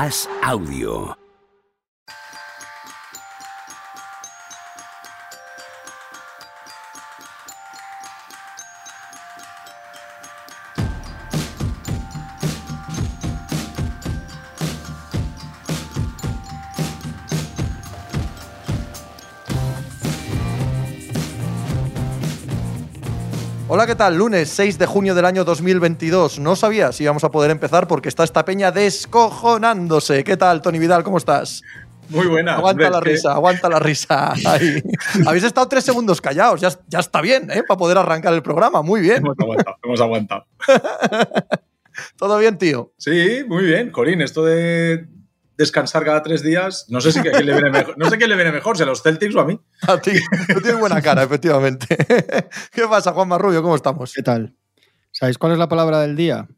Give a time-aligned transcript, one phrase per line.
[0.00, 1.27] As Audio.
[23.78, 24.18] Hola, ¿qué tal?
[24.18, 26.40] Lunes 6 de junio del año 2022.
[26.40, 30.24] No sabía si íbamos a poder empezar porque está esta peña descojonándose.
[30.24, 31.04] ¿Qué tal, Tony Vidal?
[31.04, 31.62] ¿Cómo estás?
[32.08, 32.56] Muy buena.
[32.56, 34.32] Aguanta la que- risa, aguanta la risa.
[34.32, 34.82] Ahí.
[35.28, 36.60] Habéis estado tres segundos callados.
[36.60, 37.62] Ya, ya está bien, ¿eh?
[37.68, 38.82] Para poder arrancar el programa.
[38.82, 39.18] Muy bien.
[39.18, 40.46] Hemos aguantado, hemos aguantado.
[42.16, 42.92] Todo bien, tío.
[42.96, 43.92] Sí, muy bien.
[43.92, 45.06] Corín, esto de
[45.58, 47.98] descansar cada tres días, no sé si que a quién le viene mejor.
[47.98, 49.60] No sé quién le viene mejor, si a los Celtics o a mí.
[49.86, 50.12] A ti.
[50.54, 51.96] Tú tienes buena cara, efectivamente.
[52.72, 53.60] ¿Qué pasa, Juan Marrubio?
[53.62, 54.12] ¿Cómo estamos?
[54.14, 54.54] ¿Qué tal?
[55.10, 56.48] ¿Sabéis cuál es la palabra del día?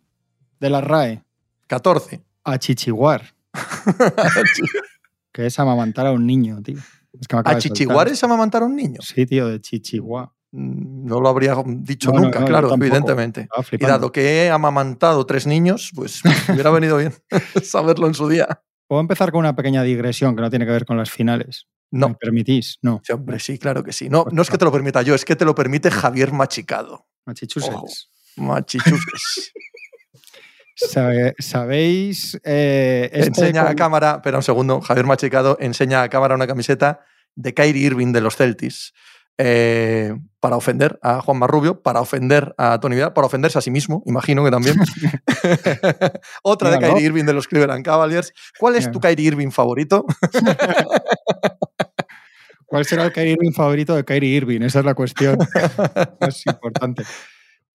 [0.60, 1.24] De la RAE.
[1.66, 2.23] 14.
[2.45, 3.34] Achichiguar.
[5.32, 6.79] que es amamantar a un niño, tío.
[7.18, 8.12] Es que me acaba ¿A de chichiguar soltar.
[8.12, 9.01] es amamantar a un niño?
[9.01, 10.32] Sí, tío, de chichiguá.
[10.52, 13.48] Mm, No lo habría dicho No, nunca, no, claro, evidentemente.
[13.73, 17.14] Y dado que he amamantado tres niños, pues hubiera venido bien
[17.62, 18.62] saberlo en su día.
[18.91, 21.69] Puedo empezar con una pequeña digresión que no tiene que ver con las finales.
[21.93, 22.77] ¿Me No, permitís?
[22.83, 23.01] No.
[23.05, 24.09] sí, hombre, sí, claro que sí.
[24.09, 27.07] No, no es que te lo permita yo, es que te lo permite Javier Machicado.
[27.24, 27.73] Machichusets.
[27.73, 27.87] Ojo.
[28.35, 29.52] Machichuses.
[30.74, 32.37] Sabe- ¿Sabéis?
[32.43, 37.04] eh, este enseña a cámara, espera un segundo, Javier Machicado enseña a cámara una camiseta
[37.37, 38.93] de Kyrie Irving de los Celtics.
[39.43, 43.71] Eh, para ofender a Juan Marrubio, para ofender a Tony Vidal, para ofenderse a sí
[43.71, 44.77] mismo, imagino que también.
[46.43, 46.79] Otra de.
[46.79, 48.35] Kyrie Irving de los Cleveland Cavaliers.
[48.59, 50.05] ¿Cuál es tu Kyrie Irving favorito?
[52.66, 54.60] ¿Cuál será el Kyrie Irving favorito de Kyrie Irving?
[54.60, 55.38] Esa es la cuestión
[56.21, 57.04] más importante.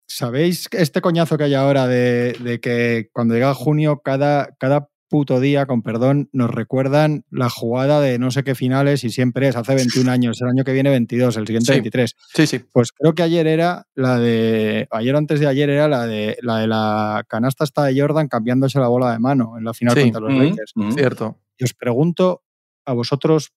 [0.07, 5.41] ¿Sabéis este coñazo que hay ahora de, de que cuando llega junio, cada, cada puto
[5.41, 9.57] día, con perdón, nos recuerdan la jugada de no sé qué finales y siempre es
[9.57, 11.73] hace 21 años, el año que viene 22, el siguiente Sí.
[11.73, 12.17] 23?
[12.33, 12.61] Sí, sí.
[12.73, 14.87] Pues creo que ayer era la de.
[14.91, 18.29] Ayer o antes de ayer era la de la, de la canasta esta de Jordan
[18.29, 20.05] cambiándose la bola de mano en la final Sí.
[20.05, 20.73] contra los Mm, Lakers.
[20.77, 20.93] mm.
[20.93, 21.39] Cierto.
[21.59, 22.43] Y os pregunto
[22.87, 23.53] a vosotros,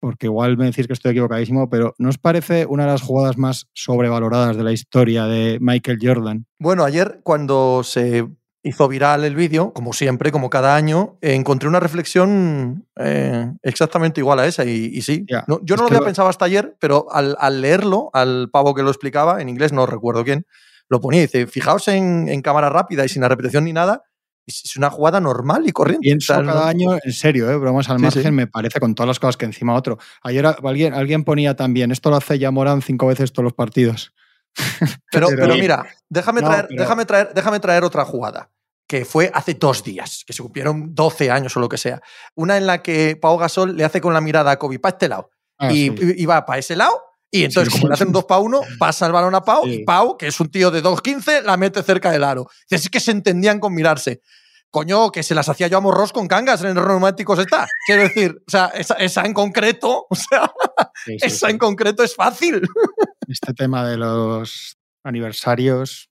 [0.00, 3.38] porque igual me decís que estoy equivocadísimo, pero ¿no os parece una de las jugadas
[3.38, 6.46] más sobrevaloradas de la historia de Michael Jordan?
[6.58, 8.26] Bueno, ayer cuando se
[8.68, 14.20] hizo viral el vídeo, como siempre, como cada año, eh, encontré una reflexión eh, exactamente
[14.20, 15.24] igual a esa y, y sí.
[15.46, 18.48] No, yo es no lo había lo- pensado hasta ayer, pero al, al leerlo, al
[18.50, 20.46] pavo que lo explicaba, en inglés no recuerdo quién,
[20.88, 24.02] lo ponía y dice, fijaos en, en cámara rápida y sin la repetición ni nada,
[24.46, 26.02] es una jugada normal y corriente.
[26.04, 27.56] Pienso O sea, no- cada año, en serio, ¿eh?
[27.56, 28.30] bromas al Sí, margen, sí.
[28.30, 29.98] me parece con todas las cosas que encima otro.
[30.22, 34.12] Ayer alguien, alguien ponía también, esto lo hace ya Morán cinco veces todos los partidos.
[35.12, 38.50] Pero, Pero- pero mira, déjame, No, traer, pero- déjame, traer, déjame traer otra jugada,
[38.86, 42.00] que fue hace dos días, que se cumplieron 12 años o lo que sea.
[42.34, 45.08] Una en la que Pau Gasol le hace con la mirada a Kobe para este
[45.08, 46.14] lado Ah, y, sí.
[46.18, 47.02] y va para ese lado.
[47.30, 47.80] Y entonces, Sí.
[47.80, 50.28] como le hacen un 2 para 1, pasa el balón a Pau y Pau, que
[50.28, 52.46] es un tío de 2.15, la mete cerca del aro.
[52.70, 54.20] Dice, sí que se entendían con mirarse.
[54.70, 57.66] Coño, que se las hacía yo a Morros con cangas en el románticos está.
[57.86, 60.52] Quiero decir, o sea, esa, esa en concreto, o sea,
[61.06, 62.62] esa en concreto es fácil.
[63.26, 66.10] Este tema de los aniversarios.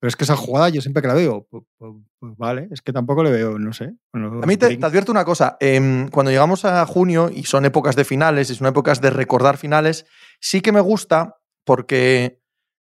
[0.00, 2.80] Pero es que esa jugada yo siempre que la veo, pues, pues- pues vale, es
[2.80, 3.92] que tampoco le veo, no sé.
[4.12, 7.96] A mí te, te advierto una cosa, em, cuando llegamos a junio y son épocas
[7.96, 10.06] de finales y son épocas de recordar finales,
[10.40, 12.40] sí que me gusta porque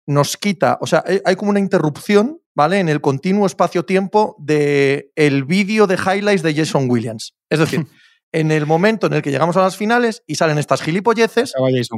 [0.06, 2.78] nos quita, o sea, hay, como una interrupción, ¿vale?
[2.78, 7.34] En el continuo espacio-tiempo de el vídeo de highlights de Jason Williams.
[7.50, 7.86] Es decir,
[8.32, 11.52] en el momento en el que llegamos a las finales y salen estas gilipolleces,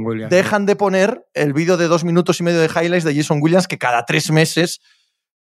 [0.05, 0.31] Williams.
[0.31, 3.69] dejan de poner el vídeo de dos minutos y medio de highlights de Jason Williams
[3.69, 4.81] que cada tres meses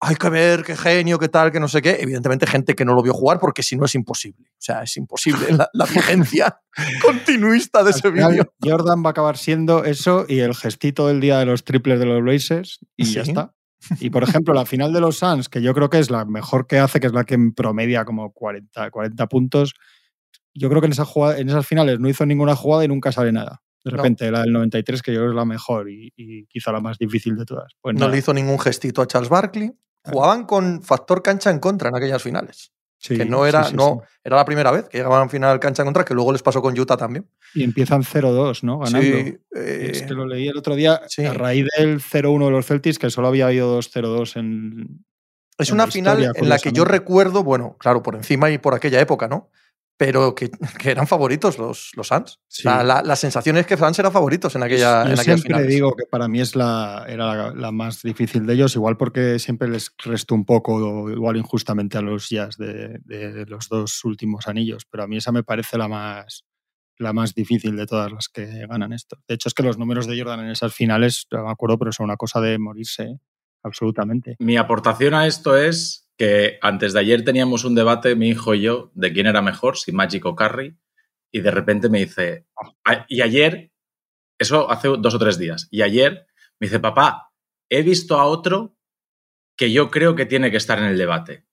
[0.02, 1.98] hay que ver qué genio, qué tal, qué no sé qué.
[2.00, 4.46] Evidentemente, gente que no lo vio jugar porque si no es imposible.
[4.52, 6.60] O sea, es imposible la, la vigencia
[7.02, 8.54] continuista de ese vídeo.
[8.64, 12.06] Jordan va a acabar siendo eso y el gestito del día de los triples de
[12.06, 13.54] los Blazers y ya está.
[14.00, 16.66] Y por ejemplo, la final de los Suns, que yo creo que es la mejor
[16.68, 19.74] que hace, que es la que promedia como 40, 40 puntos,
[20.54, 23.12] yo creo que en, esa jugada, en esas finales no hizo ninguna jugada y nunca
[23.12, 23.62] sale nada.
[23.84, 23.98] De No.
[23.98, 26.80] repente, la del 93, que yo creo que es la mejor y, y quizá la
[26.82, 27.74] más difícil de todas.
[27.82, 28.12] Pues No nada.
[28.14, 29.72] le hizo ningún gestito a Charles Barkley.
[30.06, 32.72] Jugaban con factor cancha en contra en aquellas finales.
[32.98, 35.60] Sí, que no era, sí, sí, no, era la primera vez que llegaban a final
[35.60, 37.30] cancha en contra, que luego les pasó con Utah también.
[37.54, 38.80] Y empiezan 0-2, ¿no?
[38.80, 39.00] Ganando.
[39.02, 42.66] Sí, Es eh, que lo leí el otro día a raíz del 0-1 de los
[42.66, 45.06] Celtics, que solo había habido 2-0-2 en.
[45.58, 48.74] Es en una final en la que yo recuerdo, bueno, claro, por encima y por
[48.74, 49.52] aquella época, ¿no?
[49.98, 50.50] Pero que,
[50.80, 52.40] que eran favoritos los, los Suns.
[52.48, 52.64] Sí.
[52.66, 55.68] La, la, la sensación es que Suns eran favoritos en aquella Yo en siempre finales.
[55.68, 59.40] digo que para mí es la, era la, la más difícil de ellos, igual porque
[59.40, 64.04] siempre les restó un poco, o igual injustamente a los Jazz de, de los dos
[64.04, 66.44] últimos anillos, pero a mí esa me parece la más,
[66.98, 69.18] la más difícil de todas las que ganan esto.
[69.28, 71.92] De hecho, es que los números de Jordan en esas finales, no me acuerdo, pero
[71.92, 73.20] son una cosa de morirse
[73.64, 74.36] absolutamente.
[74.40, 78.62] Mi aportación a esto es que antes de ayer teníamos un debate, mi hijo y
[78.62, 80.78] yo, de quién era mejor, si Magic o Curry,
[81.32, 82.46] y de repente me dice,
[82.86, 83.72] "A- y ayer,
[84.40, 86.28] eso hace dos o tres días, y ayer
[86.60, 87.32] me dice, papá,
[87.70, 88.78] he visto a otro
[89.58, 91.46] que yo creo que tiene que estar en el debate.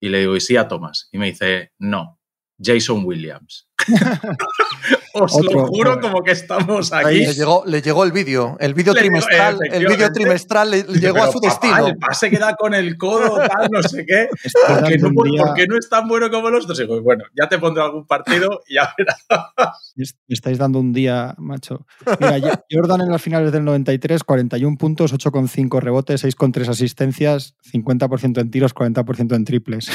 [0.00, 1.08] Y le digo, ¿y sí a Thomas?
[1.12, 2.20] Y me dice, no,
[2.62, 3.67] Jason Williams.
[5.14, 6.00] Os lo Otro, juro joder.
[6.02, 7.26] como que estamos Ahí aquí.
[7.26, 11.22] le llegó, le llegó el vídeo, el vídeo trimestral, el vídeo trimestral le, le llegó
[11.22, 11.86] a su papá, destino.
[11.88, 14.28] El pase que da con el codo, tal, no sé qué.
[14.42, 16.64] Estoy ¿Por qué, dando no, un día- por qué no es tan bueno como los
[16.64, 16.78] otros?
[16.78, 19.24] Y digo, bueno, ya te pondré algún partido y ya verás.
[19.96, 21.84] Me estáis dando un día, macho.
[22.20, 28.50] Mira, Jordan en las finales del 93, 41 puntos, 8,5 rebotes, 6,3 asistencias, 50% en
[28.50, 29.90] tiros, 40% en triples.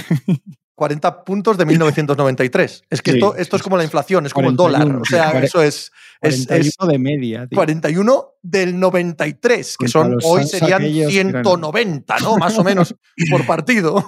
[0.76, 2.84] 40 puntos de 1993.
[2.90, 3.88] Es que Sí, esto, esto es sí, como la sí.
[3.88, 5.02] inflación, es como el 41, dólar.
[5.02, 5.92] O sea, eso es,
[6.22, 7.56] es, 41 es de media, tío.
[7.56, 12.38] 41 del 93, que son hoy serían aquellos que eran- 190, ¿no?
[12.38, 12.96] Más o menos
[13.30, 14.04] por partido.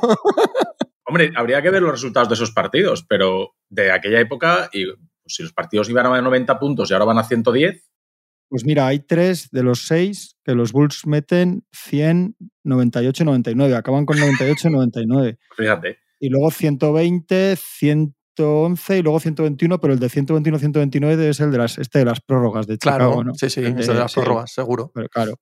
[1.07, 4.97] Hombre, habría que ver los resultados de esos partidos, pero de aquella época, y pues,
[5.27, 7.83] si los partidos iban a 90 puntos y ahora van a 110,
[8.49, 13.75] Pues mira, hay tres de los seis que los Bulls meten 100, 98 y 99.
[13.75, 15.37] Acaban con 98 y 99.
[15.55, 15.97] fíjate.
[16.19, 17.55] Y luego 120,
[18.35, 22.21] 111 y luego 121, pero el de 121-129 es el de las, este de las
[22.21, 23.33] prórrogas de Chicago, Claro, ¿no?
[23.35, 24.91] sí, sí, El es de las sí, prórrogas, seguro.
[24.93, 25.33] Pero claro.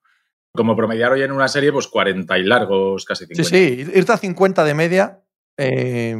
[0.56, 3.44] Como promediar hoy en una serie, pues 40 y largos, casi 50.
[3.50, 5.24] Sí, sí, irte a 50 de media
[5.57, 6.16] eh,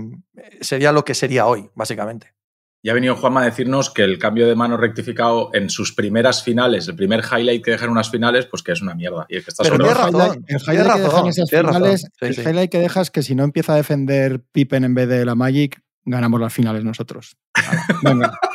[0.62, 2.34] sería lo que sería hoy, básicamente.
[2.86, 6.44] Ya ha venido Juanma a decirnos que el cambio de mano rectificado en sus primeras
[6.44, 9.26] finales, el primer highlight que dejan unas finales, pues que es una mierda.
[9.30, 11.66] Y el que está Pero el highlight, el tienes highlight que dejan razón, esas tienes
[11.66, 12.42] razón, finales, sí, el sí.
[12.42, 15.82] highlight que dejas que si no empieza a defender Pippen en vez de la Magic,
[16.06, 17.38] ganamos las finales nosotros.
[18.04, 18.38] Venga.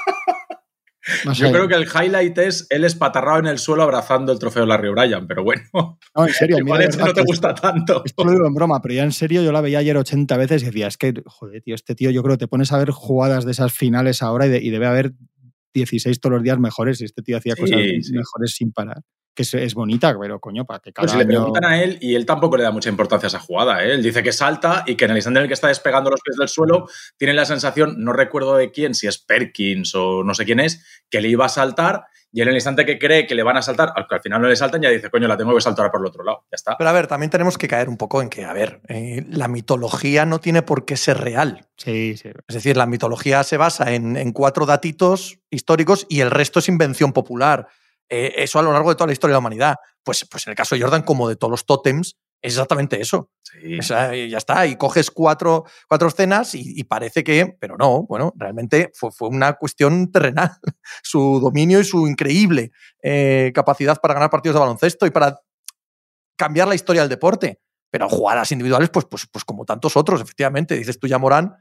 [1.24, 1.52] Yo allá.
[1.52, 5.26] creo que el highlight es él espatarrado en el suelo abrazando el trofeo Larry O'Brien,
[5.26, 5.62] pero bueno,
[6.14, 8.02] No, en serio, a mí igual de ese verdad no te gusta tanto.
[8.04, 10.62] Esto lo digo en broma, pero ya en serio yo la veía ayer 80 veces
[10.62, 12.90] y decía, es que, joder, tío, este tío, yo creo que te pones a ver
[12.90, 15.12] jugadas de esas finales ahora y, de- y debe haber
[15.72, 18.12] 16 todos los días mejores y este tío hacía Sí, cosas sí.
[18.12, 19.00] mejores sin parar.
[19.38, 21.96] Que es, es bonita, pero coño, para que cada Pues si le preguntan a él
[22.00, 23.84] y él tampoco le da mucha importancia a esa jugada.
[23.84, 23.92] ¿eh?
[23.92, 26.20] Él dice que salta y que en el instante en el que está despegando los
[26.22, 30.34] pies del suelo tiene la sensación, no recuerdo de quién, si es Perkins o no
[30.34, 33.36] sé quién es, que le iba a saltar y en el instante que cree que
[33.36, 35.36] le van a saltar, al que al final no le saltan, ya dice, coño, la
[35.36, 36.44] tengo que saltar por el otro lado.
[36.50, 36.76] Ya está.
[36.76, 39.46] Pero a ver, también tenemos que caer un poco en que, a ver, eh, la
[39.46, 41.68] mitología no tiene por qué ser real.
[41.76, 42.30] Sí, sí.
[42.48, 46.68] Es decir, la mitología se basa en, en cuatro datitos históricos y el resto es
[46.68, 47.68] invención popular.
[48.08, 49.76] Eh, eso a lo largo de toda la historia de la humanidad.
[50.02, 53.30] Pues, pues en el caso de Jordan, como de todos los tótems, es exactamente eso.
[53.42, 53.78] Sí.
[53.78, 54.66] O sea, y ya está.
[54.66, 59.28] Y coges cuatro, cuatro escenas y, y parece que, pero no, bueno, realmente fue, fue
[59.28, 60.52] una cuestión terrenal.
[61.02, 62.70] su dominio y su increíble
[63.02, 65.40] eh, capacidad para ganar partidos de baloncesto y para
[66.36, 67.60] cambiar la historia del deporte.
[67.90, 70.76] Pero jugadas individuales, pues, pues, pues como tantos otros, efectivamente.
[70.76, 71.56] Dices tú ya, Morán,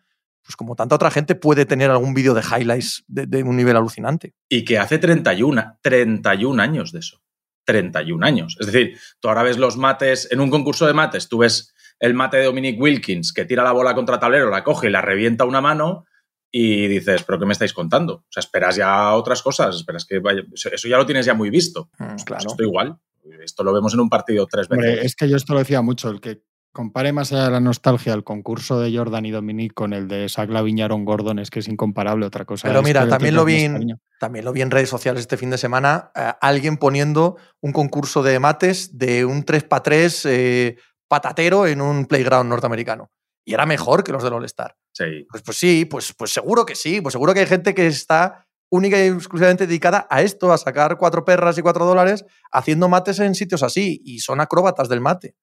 [0.47, 3.75] pues como tanta otra gente puede tener algún vídeo de highlights de, de un nivel
[3.75, 4.33] alucinante.
[4.47, 7.21] Y que hace 31, 31 años de eso.
[7.65, 8.55] 31 años.
[8.57, 12.13] Es decir, tú ahora ves los mates, en un concurso de mates, tú ves el
[12.13, 15.43] mate de Dominic Wilkins que tira la bola contra tablero, la coge y la revienta
[15.43, 16.05] una mano
[16.50, 18.13] y dices, ¿pero qué me estáis contando?
[18.13, 20.43] O sea, esperas ya otras cosas, esperas que vaya.
[20.53, 21.89] Eso ya lo tienes ya muy visto.
[22.00, 22.48] Mm, Pues claro.
[22.48, 22.98] Esto igual.
[23.43, 24.86] Esto lo vemos en un partido tres veces.
[24.86, 26.41] Hombre, es que yo esto lo decía mucho, el que
[26.77, 30.29] compare más allá de la nostalgia el concurso de Jordan y Dominic con el de
[30.29, 32.67] Zach Aaron Gordon es que es incomparable otra cosa.
[32.67, 34.00] Pero es mira, también lo vi en-.
[34.19, 38.22] También lo vi en redes sociales este fin de semana, eh, alguien poniendo un concurso
[38.22, 43.10] de mates de un 3x3 eh, patatero en un playground norteamericano.
[43.43, 44.75] Y era mejor que los del All-Star.
[44.93, 45.25] Sí.
[45.31, 47.01] Pues, pues sí, pues, pues seguro que sí.
[47.01, 50.98] Pues seguro que hay gente que está única y exclusivamente dedicada a esto, a sacar
[50.98, 54.00] cuatro perras y cuatro dólares haciendo mates en sitios así.
[54.03, 55.36] Y son acróbatas del mate.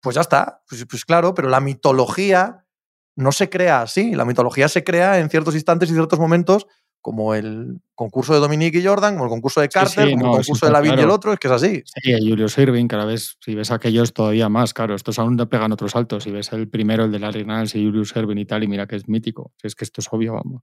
[0.00, 0.62] Pues ya está.
[0.68, 2.64] Pues, pues claro, pero la mitología
[3.16, 4.14] no se crea así.
[4.14, 6.66] La mitología se crea en ciertos instantes y ciertos momentos,
[7.00, 10.32] como el concurso de Dominique y Jordan, como el concurso de Carter, sí, como no,
[10.32, 11.14] el concurso de Lavin y el claro.
[11.14, 11.32] otro.
[11.32, 11.82] Es que es así.
[11.84, 15.46] Sí, el Julius Irving, cada vez, si ves aquellos todavía más, claro, estos aún le
[15.46, 16.24] pegan otros saltos.
[16.24, 18.86] Si ves el primero, el de Larry Nance y Julius Irving y tal, y mira
[18.86, 19.52] que es mítico.
[19.56, 20.62] Si es que esto es obvio, vamos.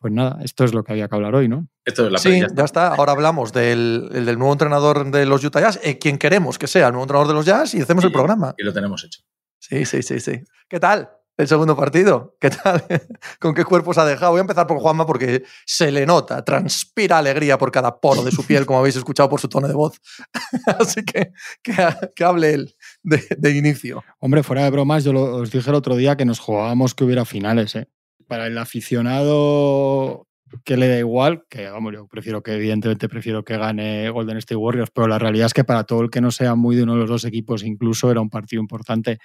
[0.00, 1.68] Pues nada, esto es lo que había que hablar hoy, ¿no?
[1.84, 2.94] Esto es la Sí, ya ya está.
[2.94, 6.66] Ahora hablamos del, el del nuevo entrenador de los Utah Jazz, eh, quien queremos que
[6.66, 8.54] sea el nuevo entrenador de los Jazz, y hacemos el programa.
[8.56, 9.20] Y lo tenemos hecho.
[9.58, 10.42] Sí, sí, sí, sí.
[10.68, 11.10] ¿Qué tal?
[11.40, 12.36] el segundo partido.
[12.40, 12.84] ¿Qué tal?
[13.40, 14.32] ¿Con qué cuerpo se ha dejado?
[14.32, 18.30] Voy a empezar por Juanma porque se le nota, transpira alegría por cada poro de
[18.30, 20.00] su piel, como habéis escuchado por su tono de voz.
[20.78, 24.02] Así que que, hable él de, inicio.
[24.18, 27.24] Hombre, fuera de bromas, yo os dije el otro día que nos jugábamos que hubiera
[27.24, 27.74] finales.
[27.74, 27.88] ¿eh?
[28.30, 30.28] Para el aficionado
[30.64, 34.54] que le da igual, que vamos, yo prefiero que, evidentemente, prefiero que gane Golden State
[34.54, 36.92] Warriors, pero la realidad es que para todo el que no sea muy de uno
[36.92, 39.18] de los dos equipos, incluso era un partido importante.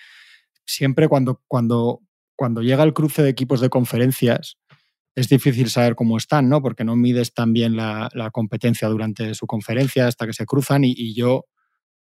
[0.65, 2.01] Siempre cuando, cuando,
[2.35, 4.57] cuando llega el cruce de equipos de conferencias,
[5.13, 6.63] es difícil saber cómo están, ¿no?
[6.63, 10.95] Porque no mides tan bien la, competencia durante su conferencia hasta que se cruzan y,
[10.97, 11.45] y, yo,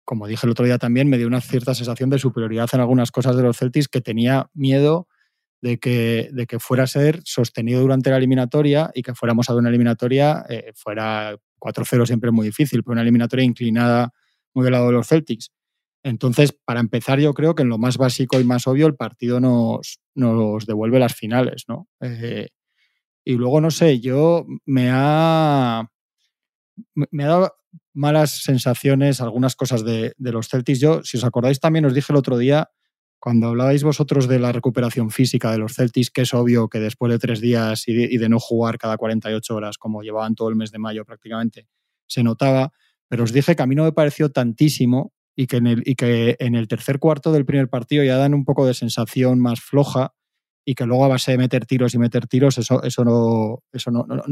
[0.04, 3.12] como dije el otro día también, me dio una cierta sensación de superioridad en algunas
[3.12, 5.08] cosas de los Celtics que tenía miedo
[5.62, 9.56] de que, de que fuera a ser sostenido durante la eliminatoria y que fuéramos a
[9.56, 14.14] una eliminatoria, eh, fuera 4-0 siempre es muy difícil, pero una eliminatoria inclinada
[14.54, 15.52] muy del lado de los Celtics.
[16.04, 19.40] Entonces, para empezar, yo creo que en lo más básico y más obvio, el partido
[19.40, 21.88] nos, nos devuelve las finales, ¿no?
[22.02, 22.50] Eh,
[23.26, 25.90] y luego, no sé, yo me ha,
[26.94, 27.54] me ha dado
[27.94, 30.80] malas sensaciones, algunas cosas de, de los Celtics.
[30.80, 32.70] Yo, si os acordáis, también os dije el otro día
[33.20, 37.12] cuando hablabais vosotros de la recuperación física de los Celtics, que es obvio que después
[37.12, 40.72] de tres días y de, no jugar cada 48 horas, como llevaban todo el mes
[40.72, 41.68] de mayo prácticamente,
[42.08, 42.72] se notaba,
[43.08, 45.58] pero os dije que a mí no me pareció tantísimo y que
[46.40, 50.14] en el, tercer cuarto del primer partido ya dan un poco de sensación más floja
[50.66, 53.64] y que luego a base de meter tiros y meter tiros, eso, no,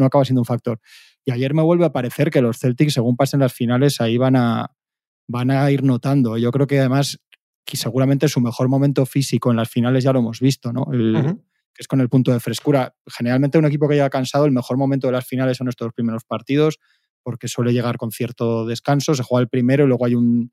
[0.05, 0.79] acaba siendo un factor.
[1.23, 4.35] Y ayer me vuelve a parecer que los Celtics, según pasen las finales, ahí van
[4.35, 6.37] a ir notando.
[6.37, 7.19] Yo creo que además
[7.65, 10.85] que seguramente su mejor momento físico en las finales ya lo hemos visto, ¿no?
[10.91, 12.95] Que es con el punto de frescura.
[13.07, 16.23] Generalmente un equipo que llega cansado, el mejor momento de las finales son estos primeros
[16.23, 16.79] partidos,
[17.23, 20.51] porque suele llegar con cierto descanso, se juega el primero y luego hay un,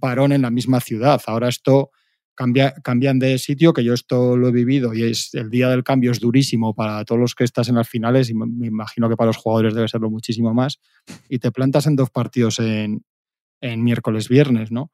[0.00, 1.22] parón en la misma ciudad.
[1.26, 1.90] Ahora esto
[2.34, 5.84] cambia, cambian de sitio, que yo esto lo he vivido y es el día del
[5.84, 9.16] cambio es durísimo para todos los que estás en las finales y me imagino que
[9.16, 10.80] para los jugadores debe serlo muchísimo más.
[11.28, 13.04] Y te plantas en dos partidos en,
[13.60, 14.90] en miércoles, viernes, ¿no?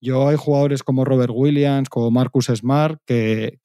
[0.00, 3.58] Yo hay jugadores como Robert Williams, como Marcus Smart, que,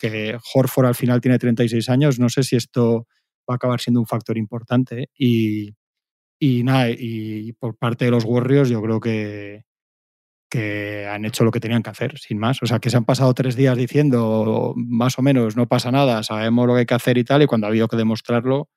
[0.54, 2.20] Horford al final tiene 36 años.
[2.20, 3.08] No sé si esto
[3.50, 5.10] va a acabar siendo un factor importante.
[5.18, 5.76] Y,
[6.40, 9.64] y nada, y por parte de los Warriors yo creo que,
[10.54, 12.62] que han hecho lo que tenían que hacer, sin más.
[12.62, 16.22] O sea, que se han pasado tres días diciendo más o menos no pasa nada,
[16.22, 18.70] sabemos lo que hay que hacer y tal, y cuando ha habido que demostrarlo,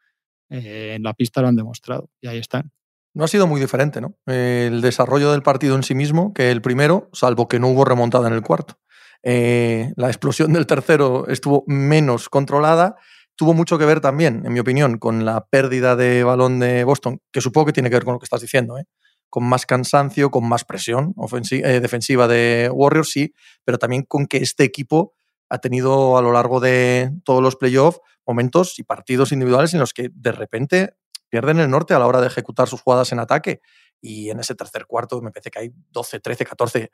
[0.48, 2.08] eh, en la pista lo han demostrado.
[2.22, 2.72] Y ahí están
[3.16, 4.14] no ha sido muy diferente, ¿no?
[4.26, 8.28] El desarrollo del partido en sí mismo que el primero, salvo que no hubo remontada
[8.28, 8.78] en el cuarto.
[9.22, 12.96] Eh, la explosión del tercero estuvo menos controlada.
[13.34, 17.22] Tuvo mucho que ver también, en mi opinión, con la pérdida de balón de Boston,
[17.32, 18.84] que supongo que tiene que ver con lo que estás diciendo, ¿eh?
[19.30, 21.14] con más cansancio, con más presión
[21.50, 23.32] eh, defensiva de Warriors, sí,
[23.64, 25.14] pero también con que este equipo
[25.48, 29.94] ha tenido a lo largo de todos los playoffs momentos y partidos individuales en los
[29.94, 30.94] que de repente
[31.28, 33.60] pierden el norte a la hora de ejecutar sus jugadas en ataque.
[34.00, 36.90] Y en ese tercer cuarto me parece que hay 12, 13, 14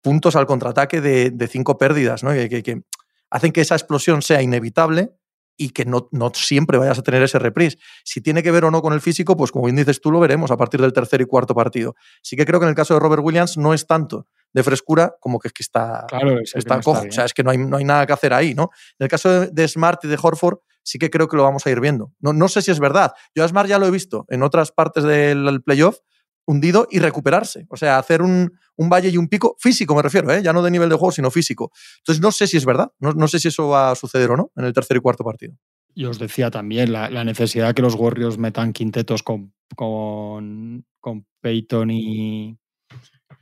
[0.00, 2.32] puntos al contraataque de, cinco pérdidas, ¿no?
[2.32, 2.82] Que, que,
[3.30, 5.14] hacen que esa explosión sea inevitable
[5.56, 7.78] y que no, no, siempre vayas a tener ese reprise.
[8.04, 10.20] Si tiene que ver o no con el físico, pues como bien dices tú, lo
[10.20, 11.94] veremos a partir del tercer y cuarto partido.
[12.22, 15.16] Sí que creo que en el caso de Robert Williams no es tanto de frescura
[15.20, 16.06] como que es que está,
[16.54, 17.06] está cojo.
[17.08, 18.70] o sea, es que no hay, no hay nada que hacer ahí, ¿no?
[18.98, 21.70] En el caso de Smart y de Horford, sí que creo que lo vamos a
[21.70, 22.12] ir viendo.
[22.20, 23.12] No, no sé si es verdad.
[23.34, 25.98] Yo a Smart ya lo he visto en otras partes del playoff
[26.46, 27.66] hundido y recuperarse.
[27.70, 30.42] O sea, hacer un, valle y un pico físico, me refiero, ¿eh?
[30.42, 31.72] ya no de nivel de juego, sino físico.
[31.98, 32.92] Entonces, no sé si es verdad.
[32.98, 35.54] No, sé si eso va a suceder o no en el tercer y cuarto partido.
[35.94, 41.26] Y os decía también la, necesidad de que los Warriors metan quintetos con, con, con
[41.40, 42.58] Peyton y,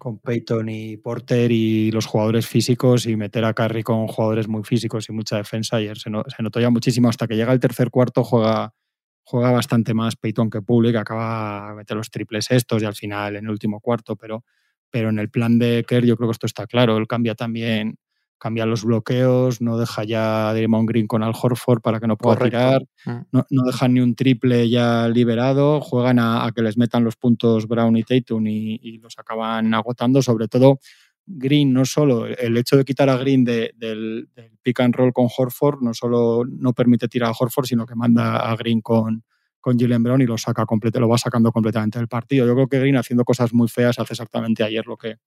[0.03, 4.65] con Peyton y Porter y los jugadores físicos y meter a Curry con jugadores muy
[4.65, 5.77] físicos y mucha defensa.
[5.77, 7.09] Ayer se, notó ya muchísimo.
[7.09, 8.75] Hasta que llega el tercer cuarto juega,
[9.23, 13.37] juega bastante más Peyton que Public, acaba de meter los triples estos y al final
[13.37, 14.45] en el último cuarto, pero,
[14.91, 16.97] pero en el plan de Kerr yo creo que esto está claro.
[16.97, 17.95] Él cambia también
[18.43, 22.17] cambia los bloqueos, no deja ya a Draymond Green con Al Horford para que no
[22.17, 23.11] pueda tirar, mm.
[23.31, 27.69] no, no, dejan ni un triple ya liberado, juegan a, que les metan los puntos
[27.69, 30.81] Brown y Tatum y, los acaban agotando, sobre todo
[31.25, 34.29] Green, no solo el hecho de quitar a Green del,
[34.61, 38.39] pick and roll con Horford, no solo no permite tirar a Horford, sino que manda
[38.39, 39.23] a Green con,
[39.61, 42.45] con Jalen Brown y lo saca lo va sacando completamente del partido.
[42.45, 45.19] Yo creo que Green haciendo cosas muy feas hace exactamente ayer lo que,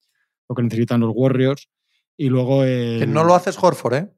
[0.49, 1.69] lo que necesitan los Warriors.
[2.17, 2.61] Y luego.
[2.61, 4.09] Que no lo haces Horford, ¿eh?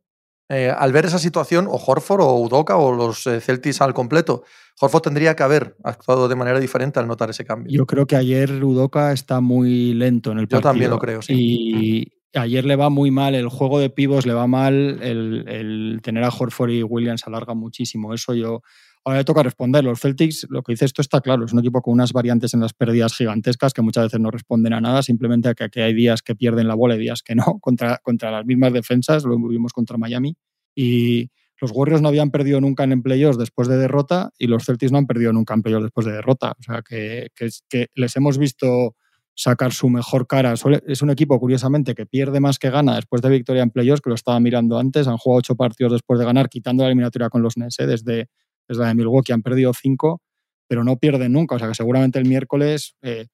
[0.50, 0.74] ¿eh?
[0.76, 4.44] Al ver esa situación, o Horford o Udoka o los eh, Celtics al completo,
[4.80, 7.72] Horford tendría que haber actuado de manera diferente al notar ese cambio.
[7.72, 10.60] Yo creo que ayer Udoka está muy lento en el partido.
[10.60, 11.34] Yo también lo creo, sí.
[11.36, 16.24] Y, ayer le va muy mal el juego de pivos, le va mal el, tener
[16.24, 18.14] a Horford y Williams alarga muchísimo.
[18.14, 18.62] Eso yo.
[19.08, 19.86] Ahora le toca responder.
[19.86, 22.60] Los Celtics, lo que dice esto está claro, es un equipo con unas variantes en
[22.60, 26.22] las pérdidas gigantescas que muchas veces no responden a nada, simplemente a que, hay días
[26.22, 29.72] que pierden la bola y días que no, contra, contra las mismas defensas, lo vimos
[29.72, 30.36] contra Miami.
[30.76, 34.92] Y los Warriors no habían perdido nunca en playoffs después de derrota y los Celtics
[34.92, 36.58] no han perdido nunca en playoffs después de derrota.
[36.60, 38.98] O sea, que, que les hemos visto
[39.38, 40.54] sacar su mejor cara.
[40.86, 44.10] Es un equipo, curiosamente, que pierde más que gana después de victoria en playoffs, que
[44.10, 45.08] lo estaba mirando antes.
[45.08, 47.86] Han jugado ocho partidos después de ganar, quitando la eliminatoria con los Nets, ¿eh?
[47.86, 48.30] desde,
[48.68, 50.22] desde la de Milwaukee han perdido cinco,
[50.68, 51.56] pero no pierden nunca.
[51.56, 53.28] O sea que seguramente el miércoles eh,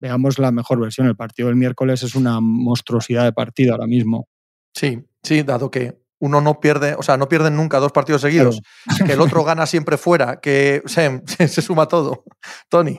[0.00, 1.06] veamos la mejor versión.
[1.06, 4.28] El partido del miércoles es una monstruosidad de partido ahora mismo.
[4.74, 8.60] Sí, sí, dado que uno no pierde, o sea, no pierden nunca dos partidos seguidos,
[9.04, 12.24] que el otro gana siempre fuera, que se, se suma todo.
[12.68, 12.98] Tony.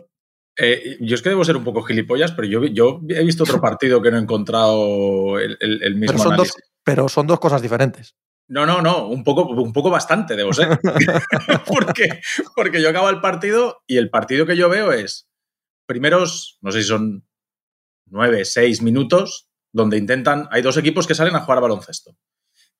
[0.60, 3.62] Eh, yo es que debo ser un poco gilipollas, pero yo, yo he visto otro
[3.62, 6.54] partido que no he encontrado el, mismo pero son Dos,
[6.84, 8.16] pero son dos cosas diferentes.
[8.50, 10.80] No, no, no, un poco, un poco bastante debo ser.
[11.68, 12.22] porque,
[12.56, 15.30] porque yo acabo el partido y el partido que yo veo es
[15.86, 17.28] primeros, no sé si son
[18.06, 22.18] nueve, seis minutos, donde intentan, hay dos equipos que salen a jugar a baloncesto.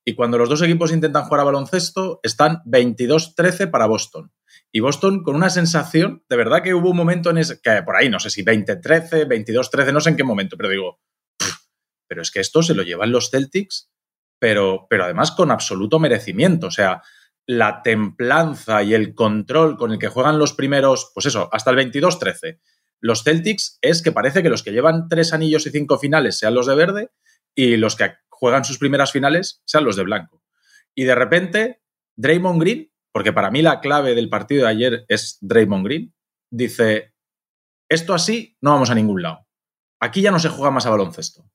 [0.06, 4.32] Y cuando los dos equipos intentan jugar a baloncesto, están 22-13 para Boston.
[4.72, 7.98] Y Boston con una sensación, de verdad que hubo un momento en ese, que por
[7.98, 11.02] ahí, no sé si 20-13, 22-13, no sé en qué momento, pero digo,
[12.08, 13.92] pero es que esto se lo llevan los Celtics,
[14.40, 16.68] pero, pero además con absoluto merecimiento.
[16.68, 17.02] O sea,
[17.46, 21.78] la templanza y el control con el que juegan los primeros, pues eso, hasta el
[21.78, 22.60] 22-13.
[23.00, 26.56] Los Celtics es que parece que los que llevan tres anillos y cinco finales sean
[26.56, 27.12] los de verde
[27.56, 30.44] y los que juegan sus primeras finales sean los de blanco.
[30.96, 31.82] Y de repente,
[32.16, 36.14] Draymond Green porque para mí la clave del partido de ayer es Draymond Green,
[36.52, 37.16] dice,
[37.90, 39.48] esto así no vamos a ningún lado.
[40.00, 41.50] Aquí ya no se juega más a baloncesto.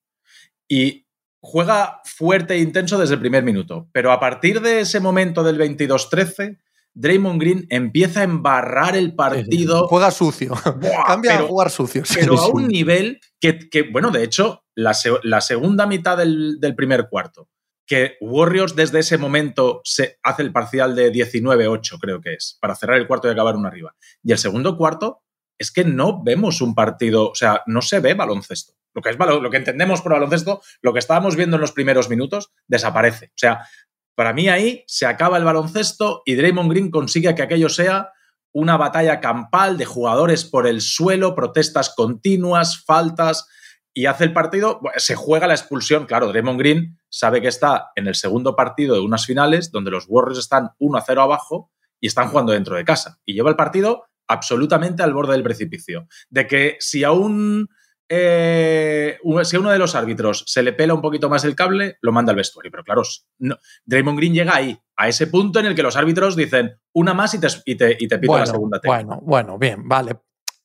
[0.69, 1.07] Y
[1.43, 5.59] juega fuerte e intenso desde el primer minuto, pero a partir de ese momento del
[5.59, 6.59] 22-13,
[6.95, 9.89] Draymond Green empieza a embarrar el partido.
[9.89, 10.55] Juega sucio.
[11.07, 12.05] Cambia a jugar sucio.
[12.15, 17.49] Pero a un nivel que, bueno, de hecho, la, segunda mitad del, primer cuarto
[17.85, 22.77] que Warriors desde ese momento se hace el parcial de 19-8, creo que es, para
[22.77, 23.95] cerrar el cuarto y acabar uno arriba.
[24.23, 25.23] Y el segundo cuarto
[25.59, 28.75] es que no vemos un partido, o sea, no se ve baloncesto.
[28.95, 32.11] Lo que, es lo que entendemos por baloncesto, lo que estábamos viendo en los primeros
[32.11, 33.27] minutos, desaparece.
[33.27, 33.67] O sea,
[34.15, 38.11] para mí ahí se acaba el baloncesto y Draymond Green consigue que aquello sea
[38.53, 43.49] una batalla campal de jugadores por el suelo, protestas continuas, faltas,
[43.95, 46.07] y hace el partido, se juega la expulsión.
[46.07, 50.07] Claro, Draymond Green sabe que está en el segundo partido de unas finales donde los
[50.09, 53.21] Warriors están 1 a 0 abajo y están jugando dentro de casa.
[53.25, 56.07] Y lleva el partido absolutamente al borde del precipicio.
[56.29, 57.69] De que si a un.
[58.09, 61.97] Eh, si a uno de los árbitros se le pela un poquito más el cable,
[62.03, 62.71] lo manda al vestuario.
[62.71, 63.03] Pero claro,
[63.39, 67.15] no, Draymond Green llega ahí, a ese punto en el que los árbitros dicen una
[67.15, 68.81] más y te, y te, y pito la segunda.
[68.85, 70.19] Bueno, bueno, bien, vale.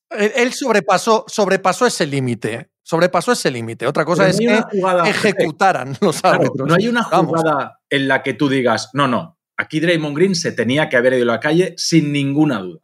[0.09, 3.85] Él sobrepasó, sobrepasó ese límite sobrepasó ese límite.
[3.85, 4.63] Otra cosa es que
[5.05, 6.67] ejecutaran los árbitros.
[6.69, 10.53] no hay una jugada en la que tú digas, no, no, aquí Draymond Green se
[10.53, 12.79] tenía que haber ido a la calle sin ninguna duda.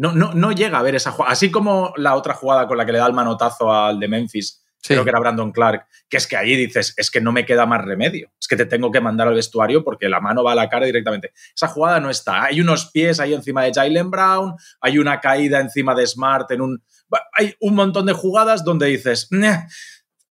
[0.00, 1.32] No, no, no llega a ver esa jugada.
[1.32, 4.64] Así como la otra jugada con la que le da el manotazo al de Memphis,
[4.82, 7.66] creo que era Brandon Clark, que es que allí dices, es que no me queda
[7.66, 8.32] más remedio.
[8.40, 10.86] Es que te tengo que mandar al vestuario porque la mano va a la cara
[10.86, 11.32] directamente.
[11.54, 12.44] Esa jugada no está.
[12.44, 16.62] Hay unos pies ahí encima de Jalen Brown, hay una caída encima de Smart en
[16.62, 16.82] un
[17.32, 19.28] hay un montón de jugadas donde dices,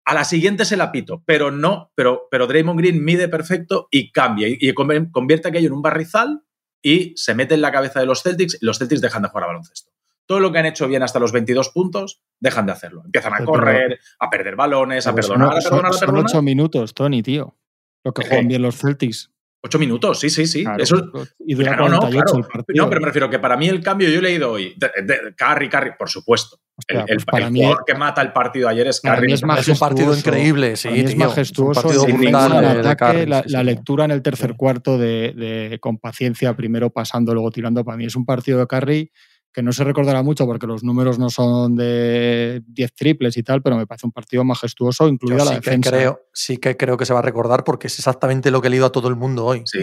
[0.04, 4.12] a la siguiente se la pito, pero no, pero, pero Draymond Green mide perfecto y
[4.12, 6.42] cambia y, convierte aquello en un barrizal
[6.86, 9.42] y se mete en la cabeza de los Celtics y los Celtics dejan de jugar
[9.42, 9.90] a baloncesto.
[10.24, 13.02] Todo lo que han hecho bien hasta los 22 puntos, dejan de hacerlo.
[13.04, 16.22] Empiezan a correr, a perder balones, a perdonar, a perdonar, a perdonar.
[16.22, 17.56] Son ocho minutos, Tony, tío.
[18.04, 19.32] Lo que juegan bien los Celtics.
[19.64, 20.64] Ocho minutos, sí, sí, sí.
[20.78, 24.20] Eso, y dura no, no, no, pero me refiero que para mí el cambio, yo
[24.20, 26.60] he leído hoy, de, Carry, Carry, por supuesto.
[26.88, 29.32] El, el, pues jugador que mata el partido ayer es Carry.
[29.32, 30.88] Es, un partido increíble, sí.
[30.92, 31.88] es majestuoso.
[32.06, 37.96] la, lectura en el tercer cuarto de, de, con paciencia, primero pasando, luego tirando, para
[37.96, 39.10] mí es un partido de Carry
[39.56, 43.62] que no se recordará mucho porque los números no son de 10 triples y tal,
[43.62, 45.90] pero me parece un partido majestuoso, incluida la defensa.
[45.90, 48.70] creo, sí que creo que se va a recordar porque es exactamente lo que he
[48.70, 49.62] leído a todo el mundo hoy.
[49.64, 49.78] Sí,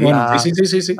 [0.53, 0.95] sí, sí, sí,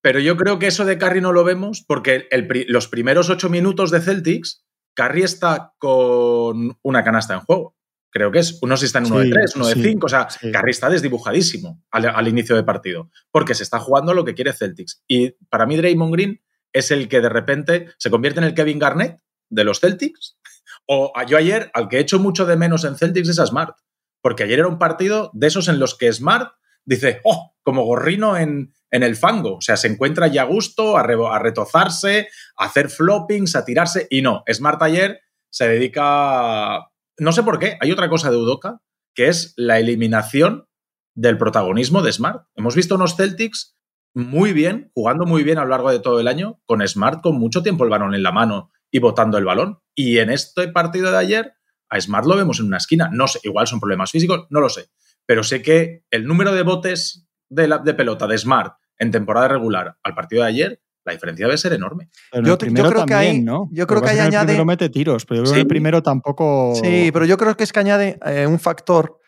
[0.00, 2.28] Pero yo creo que eso de Carry no lo vemos porque
[2.68, 4.64] los primeros ocho minutos de Celtics,
[4.96, 7.76] Carry está con una canasta en juego.
[8.10, 8.58] Creo que es.
[8.62, 10.06] Uno si está en uno de tres, uno de cinco.
[10.06, 14.24] O sea, Carry está desdibujadísimo al, al inicio de partido porque se está jugando lo
[14.24, 15.04] que quiere Celtics.
[15.06, 16.40] Y para mí, Draymond Green
[16.72, 20.38] es el que de repente se convierte en el Kevin Garnett de los Celtics.
[20.86, 23.76] O yo ayer, al que he hecho mucho de menos en Celtics es a Smart.
[24.22, 26.54] Porque ayer era un partido de esos en los que Smart
[26.86, 29.56] dice, oh, como gorrino en, en el fango.
[29.56, 31.02] O sea, se encuentra ya a gusto, a,
[31.38, 34.06] retozarse, a hacer floppings, a tirarse.
[34.10, 35.20] Y no, Smart ayer
[35.50, 36.90] se dedica.
[37.18, 38.80] No sé por qué, hay otra cosa de Udoka,
[39.14, 40.66] que es la eliminación
[41.14, 42.46] del protagonismo de Smart.
[42.54, 43.76] Hemos visto unos Celtics
[44.14, 47.38] muy bien, jugando muy bien a lo largo de todo el año, con Smart con
[47.38, 49.80] mucho tiempo el balón en la mano y botando el balón.
[49.94, 51.52] Y en este partido de ayer,
[51.88, 53.10] a Smart lo vemos en una esquina.
[53.12, 54.88] No sé, igual son problemas físicos, no lo sé.
[55.26, 59.48] Pero sé que el número de botes de, la, de pelota de Smart en temporada
[59.48, 62.10] regular al partido de ayer la diferencia debe ser enorme.
[62.42, 63.68] yo, creo que hay, ¿no?
[63.70, 64.40] Yo creo que hay añade.
[64.40, 66.74] El primero mete tiros, pero yo creo que el primero tampoco.
[66.82, 69.20] Sí, pero yo creo que es que añade eh, un factor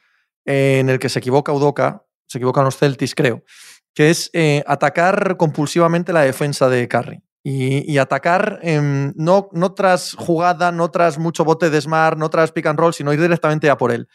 [0.45, 3.45] eh, en el que se equivoca Udoca, se equivocan los Celtics, creo,
[3.95, 7.23] que es eh, atacar compulsivamente la defensa de Curry.
[7.45, 12.53] Y, atacar em, no, no tras jugada, no tras mucho bote de Smart, no tras
[12.53, 14.07] pick and roll, sino ir directamente a por él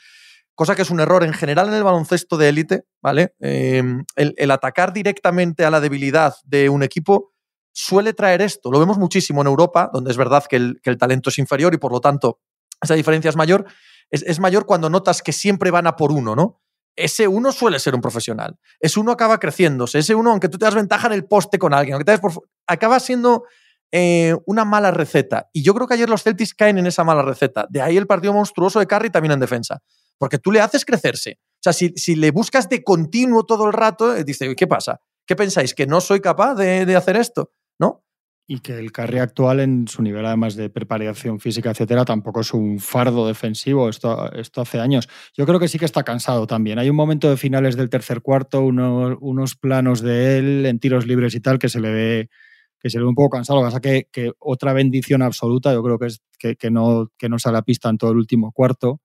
[0.56, 3.36] cosa que es un error en general en el baloncesto de élite, ¿vale?
[3.40, 7.32] Em, el, atacar directamente a la debilidad de un equipo
[7.72, 8.72] suele traer esto.
[8.72, 11.92] Lo vemos muchísimo en Europa, donde es verdad que el, talento es inferior y por
[11.92, 12.40] lo tanto
[12.82, 13.66] esa diferencia es mayor.
[14.12, 16.62] Es, mayor cuando notas que siempre van a por uno, ¿no?
[16.96, 18.60] Ese uno suele ser un profesional.
[18.80, 19.98] Ese uno acaba creciéndose.
[19.98, 22.34] Ese uno, aunque tú te das ventaja en el poste con alguien, aunque te por,
[22.68, 23.46] acaba siendo
[23.92, 25.50] eh, una mala receta.
[25.54, 27.66] Y yo creo que ayer los Celtics caen en esa mala receta.
[27.70, 29.82] De ahí el partido monstruoso de Curry también en defensa.
[30.18, 31.40] Porque tú le haces crecerse.
[31.66, 35.00] O sea, si, le buscas de continuo todo el rato, eh, dice, ¿qué pasa?
[35.26, 35.74] ¿Qué pensáis?
[35.74, 37.52] ¿Que no soy capaz de, hacer esto?
[37.80, 38.04] ¿No?
[38.46, 42.54] Y que el carry actual en su nivel además de preparación física, etcétera, tampoco es
[42.54, 43.88] un fardo defensivo.
[43.88, 45.08] Esto, esto hace años.
[45.38, 46.80] Yo creo que sí que está cansado también.
[46.80, 51.34] Hay un momento de finales del tercer cuarto, unos, planos de él en tiros libres
[51.34, 52.30] y tal, que se le ve
[52.78, 53.60] que se le ve un poco cansado.
[53.60, 57.30] Lo que pasa que, que otra bendición absoluta, yo creo que es que, no, que
[57.30, 59.00] no sale pista en todo el último cuarto.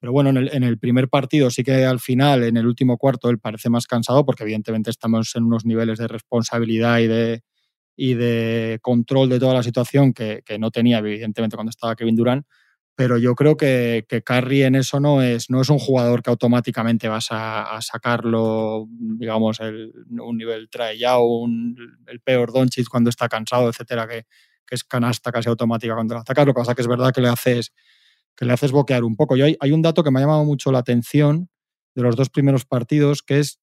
[0.00, 3.38] Pero bueno, en el, primer partido sí que al final, en el último cuarto, él
[3.38, 7.42] parece más cansado porque evidentemente estamos en unos niveles de responsabilidad y de,
[7.96, 12.46] y de control de toda la situación que, no tenía evidentemente cuando estaba Kevin Durant.
[12.94, 16.30] Pero yo creo que, que Curry en eso no es, no es un jugador que
[16.30, 21.50] automáticamente vas a, sacarlo, digamos, el, un nivel tryout,
[22.06, 24.24] el peor Doncic cuando está cansado, etcétera, que,
[24.66, 26.46] que es canasta casi automática cuando lo atacas.
[26.46, 27.72] Lo que pasa que es verdad que le haces
[28.36, 29.36] que le haces boquear un poco.
[29.36, 31.48] Yo hay, hay un dato que me ha llamado mucho la atención
[31.94, 33.60] de los dos primeros partidos, que es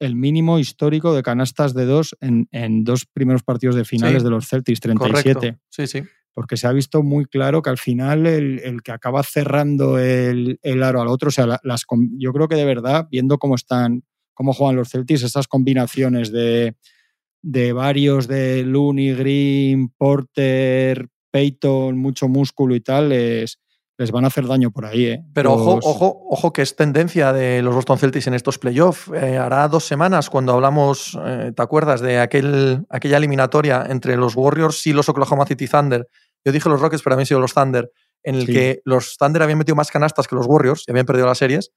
[0.00, 4.30] el mínimo histórico de canastas de dos en, en dos primeros partidos de finales de
[4.30, 5.58] los Celtics, 37.
[5.68, 6.02] Sí, sí.
[6.32, 10.58] Porque se ha visto muy claro que al final el, el que acaba cerrando el,
[10.62, 11.84] el, aro al otro, o sea, las,
[12.18, 16.76] yo creo que de verdad, viendo cómo están, cómo juegan los Celtics, esas combinaciones de,
[17.42, 23.58] de varios de Looney, Green, Porter, Peyton, mucho músculo y tal, es,
[24.00, 25.04] les van a hacer daño por ahí.
[25.04, 25.24] ¿eh?
[25.34, 29.10] Pero ojo, ojo, ojo que es tendencia de los Boston Celtics en estos playoffs.
[29.12, 32.00] Eh, hará dos semanas cuando hablamos, eh, ¿te acuerdas?
[32.00, 36.08] De aquel, aquella eliminatoria entre los Warriors y los Oklahoma City Thunder.
[36.42, 39.58] Yo dije los Rockets, pero habían sido los Thunder, en el que los Thunder habían
[39.58, 41.70] metido más canastas que los Warriors y habían perdido las series.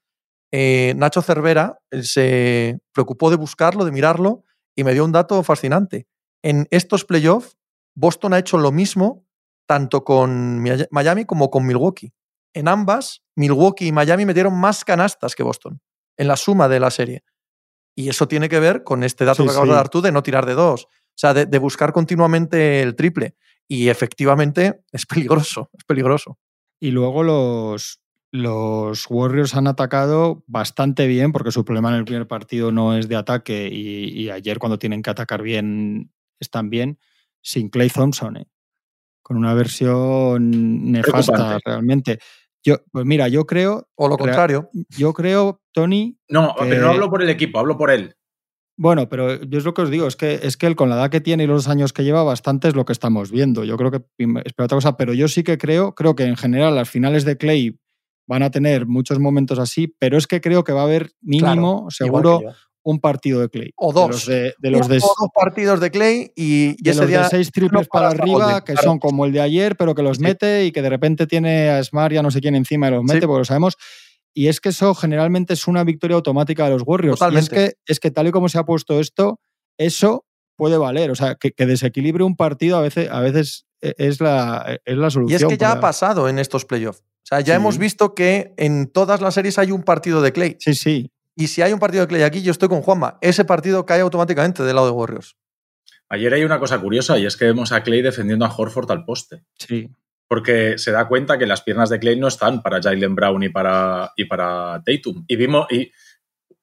[0.96, 4.46] Nacho Cervera se preocupó de buscarlo, de mirarlo,
[4.78, 6.08] y me dio un dato fascinante.
[6.42, 7.58] En estos playoffs,
[7.96, 9.26] Boston ha hecho lo mismo
[9.74, 12.14] tanto con Miami como con Milwaukee.
[12.54, 15.82] En ambas, Milwaukee y Miami metieron más canastas que Boston
[16.16, 17.24] en la suma de la serie.
[17.96, 20.22] Y eso tiene que ver con este dato que acabas de dar tú de no
[20.22, 20.84] tirar de dos.
[20.84, 23.36] O sea, de, buscar continuamente el triple.
[23.68, 26.38] Y efectivamente es peligroso, es peligroso.
[26.80, 32.28] Y luego los, los Warriors han atacado bastante bien, porque su problema en el primer
[32.28, 37.00] partido no es de ataque y, ayer cuando tienen que atacar bien están bien,
[37.42, 38.38] sin Clay Thompson.
[38.38, 38.46] ¿eh?
[39.24, 42.20] Con una versión nefasta realmente.
[42.64, 43.90] Yo, pues mira, yo creo.
[43.96, 44.70] O lo contrario.
[44.90, 46.18] Yo creo, Tony.
[46.30, 48.16] No, pero no hablo por el equipo, hablo por él.
[48.76, 50.96] Bueno, pero yo es lo que os digo, es que, es que él con la
[50.96, 53.64] edad que tiene y los años que lleva, bastante es lo que estamos viendo.
[53.64, 54.04] Yo creo que
[54.46, 57.38] espero otra cosa, pero yo sí que creo, creo que en general las finales de
[57.38, 57.80] Clay
[58.28, 61.88] van a tener muchos momentos así, pero es que creo que va a haber mínimo,
[61.90, 62.42] seguro,
[62.84, 63.72] un partido de Clay.
[63.76, 64.26] O dos.
[64.26, 68.64] De, los de, dos partidos de Clay y, ese los de seis triples para arriba,
[68.64, 71.70] que son como el de ayer, pero que los mete y que de repente tiene
[71.70, 73.78] a Smart ya no sé quién encima y los mete, porque lo sabemos.
[74.34, 77.22] Y es que eso generalmente es una victoria automática de los Warriors.
[77.32, 79.40] Y es que, es que tal y como se ha puesto esto,
[79.78, 81.12] eso puede valer.
[81.12, 85.10] O sea, que, desequilibre un partido a veces, a veces e, es la, es la
[85.10, 85.40] solución.
[85.40, 87.02] Y es que ya ha pasado en estos playoffs.
[87.02, 90.58] O sea, ya hemos visto que en todas las series hay un partido de Clay.
[90.60, 91.13] Sí, sí.
[91.36, 93.18] Y si hay un partido de Clay aquí, yo estoy con Juanma.
[93.22, 95.36] Ese partido cae automáticamente del lado de Warriors.
[96.10, 99.06] Ayer hay una cosa curiosa y es que vemos a Clay defendiendo a Horford al
[99.06, 99.44] poste.
[99.58, 99.90] Sí.
[100.28, 103.50] porque se da cuenta que las piernas de Clay no están para Jalen Brown y
[103.50, 105.26] para, y para Tatum.
[105.28, 105.92] Y vimos, y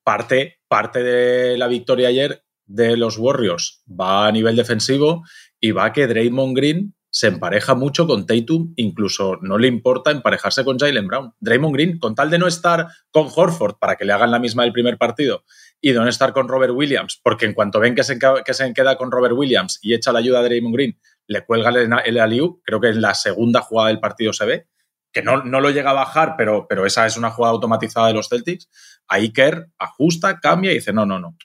[0.02, 5.22] parte, parte de la victoria ayer de los Warriors va a nivel defensivo
[5.60, 10.64] y va que Draymond Green se empareja mucho con Tatum, incluso no le importa emparejarse
[10.64, 11.34] con Jalen Brown.
[11.40, 14.62] Draymond Green, con tal de no estar con Horford para que le hagan la misma
[14.62, 15.44] del primer partido
[15.80, 18.72] y de no estar con Robert Williams, porque en cuanto ven que se, que se
[18.72, 22.18] queda con Robert Williams y echa la ayuda a Draymond Green, le cuelga el, el
[22.18, 24.66] aliu, creo que en la segunda jugada del partido se ve,
[25.12, 28.14] que no, no lo llega a bajar, pero, pero esa es una jugada automatizada de
[28.14, 28.68] los Celtics.
[29.08, 31.36] Ahí Kerr ajusta, cambia y dice, no, no, no.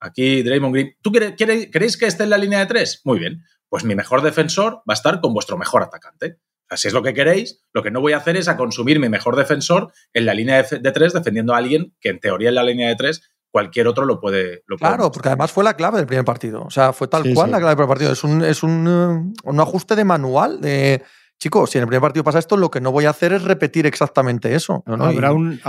[0.00, 3.00] Aquí Draymond Green, ¿tú queréis que esté en la línea de tres?
[3.04, 3.44] Muy bien
[3.74, 6.38] pues mi mejor defensor va a estar con vuestro mejor atacante.
[6.76, 9.08] si es lo que queréis, lo que no voy a hacer es a consumir mi
[9.08, 12.62] mejor defensor en la línea de, tres defendiendo a alguien que en teoría en la
[12.62, 14.62] línea de tres cualquier otro lo puede.
[14.68, 16.62] Lo claro, porque además fue la clave del primer partido.
[16.62, 18.12] O sea, fue tal cual la clave del primer partido.
[18.12, 21.02] Es, un, es un, un, ajuste de manual de.
[21.40, 23.42] Chicos, si en el primer partido pasa esto, lo que no voy a hacer es
[23.42, 24.84] repetir exactamente eso.
[24.86, 25.60] Habrá un,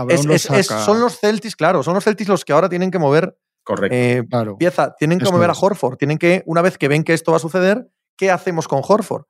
[0.62, 3.96] son los Celtics, claro, son los Celtics los que ahora tienen que mover Correcto.
[3.98, 4.24] Eh,
[4.60, 7.38] pieza, tienen que mover a Horford, tienen que, una vez que ven que esto va
[7.38, 9.26] a suceder, ¿qué hacemos con Horford?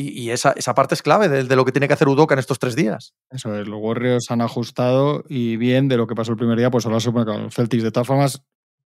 [0.00, 2.60] Y, esa, esa, parte es clave de, lo que tiene que hacer Udoka en estos
[2.60, 3.14] tres días.
[3.30, 6.70] Eso es, los Warriors han ajustado y bien de lo que pasó el primer día,
[6.70, 7.82] pues ahora supone que los Celtics.
[7.82, 8.44] De todas formas,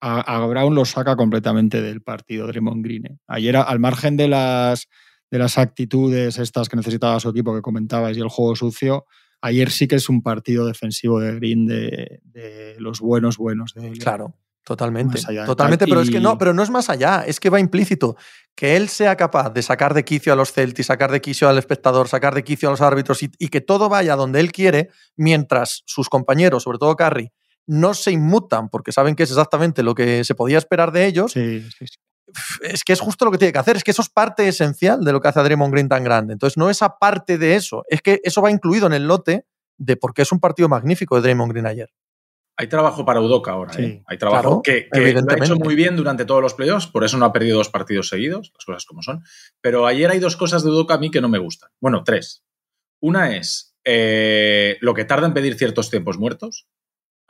[0.01, 3.05] a, Brown lo saca completamente del partido Draymond Green.
[3.05, 3.17] ¿eh?
[3.27, 4.87] Ayer, al margen de las,
[5.29, 9.05] de las actitudes estas que necesitaba su equipo que comentabais y el juego sucio,
[9.41, 13.75] ayer sí que es un partido defensivo de Green de, de los buenos buenos.
[13.75, 14.33] De claro.
[14.65, 15.21] Totalmente.
[15.45, 18.17] Totalmente, pero es que no, pero no es más allá, es que va implícito.
[18.55, 21.59] Que él sea capaz de sacar de quicio a los Celtics, sacar de quicio al
[21.59, 25.83] espectador, sacar de quicio a los árbitros y, que todo vaya donde él quiere, mientras
[25.85, 27.31] sus compañeros, sobre todo Carrie,
[27.67, 31.35] no se inmutan porque saben que es exactamente lo que se podía esperar de ellos.
[31.35, 35.05] Es que es justo lo que tiene que hacer, es que eso es parte esencial
[35.05, 36.33] de lo que hace a Draymond Green tan grande.
[36.33, 39.45] Entonces, no es aparte de eso, es que eso va incluido en el lote
[39.77, 41.91] de por qué es un partido magnífico de Draymond Green ayer.
[42.57, 43.73] Hay trabajo para Udoca ahora.
[43.77, 44.01] ¿eh?
[44.07, 47.25] Hay trabajo que, lo ha hecho muy bien durante todos los playoffs, por eso no
[47.25, 49.23] ha perdido dos partidos seguidos, las cosas como son.
[49.61, 51.69] Pero ayer hay dos cosas de Udoca a mí que no me gustan.
[51.81, 52.45] Bueno, tres.
[53.01, 56.67] Una es eh, lo que tarda en pedir ciertos tiempos muertos.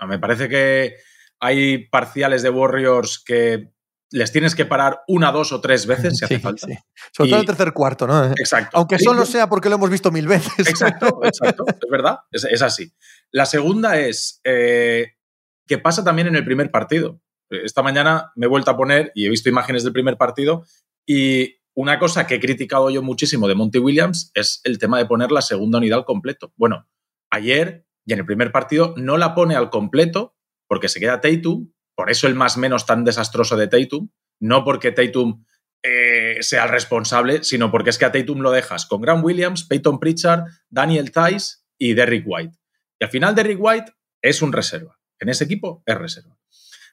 [0.07, 0.95] Me parece que
[1.39, 3.71] hay parciales de Warriors que
[4.11, 6.67] les tienes que parar una, dos o tres veces si hace falta.
[7.11, 8.25] Sobre todo el tercer cuarto, ¿no?
[8.31, 8.77] Exacto.
[8.77, 10.67] Aunque solo sea porque lo hemos visto mil veces.
[10.67, 11.65] Exacto, exacto.
[11.67, 12.93] es verdad, es, así.
[13.31, 15.14] La segunda es, eh,
[15.67, 17.21] que pasa también en el primer partido.
[17.49, 20.65] Esta mañana me he vuelto a poner y he visto imágenes del primer partido
[21.05, 25.05] y una cosa que he criticado yo muchísimo de Monty Williams es el tema de
[25.05, 26.53] poner la segunda unidad al completo.
[26.55, 26.87] Bueno,
[27.29, 30.35] ayer y en el primer partido no la pone al completo
[30.67, 34.91] porque se queda Tatum, por eso el más menos tan desastroso de Tatum, no porque
[34.91, 35.45] Tatum
[35.83, 39.65] eh, sea el responsable, sino porque es que a Tatum lo dejas con Grant Williams,
[39.65, 42.57] Peyton Pritchard, Daniel Tice y Derrick White.
[42.99, 46.37] Y al final Derrick White es un reserva en ese equipo es reserva.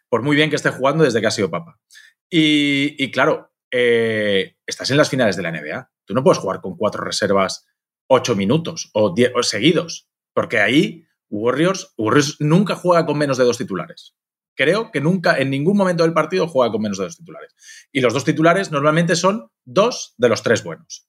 [0.08, 1.80] Por muy bien que esté jugando desde que ha sido papa.
[2.28, 5.90] Y, claro, eh, estás en las finales de la NBA.
[6.04, 7.66] Tú no puedes jugar con cuatro reservas
[8.08, 13.58] ocho minutos o, diez, seguidos, porque ahí Warriors, Warriors nunca juega con menos de dos
[13.58, 14.14] titulares.
[14.54, 17.54] Creo que nunca, en ningún momento del partido, juega con menos de dos titulares.
[17.90, 21.08] Y los dos titulares normalmente son dos de los tres buenos.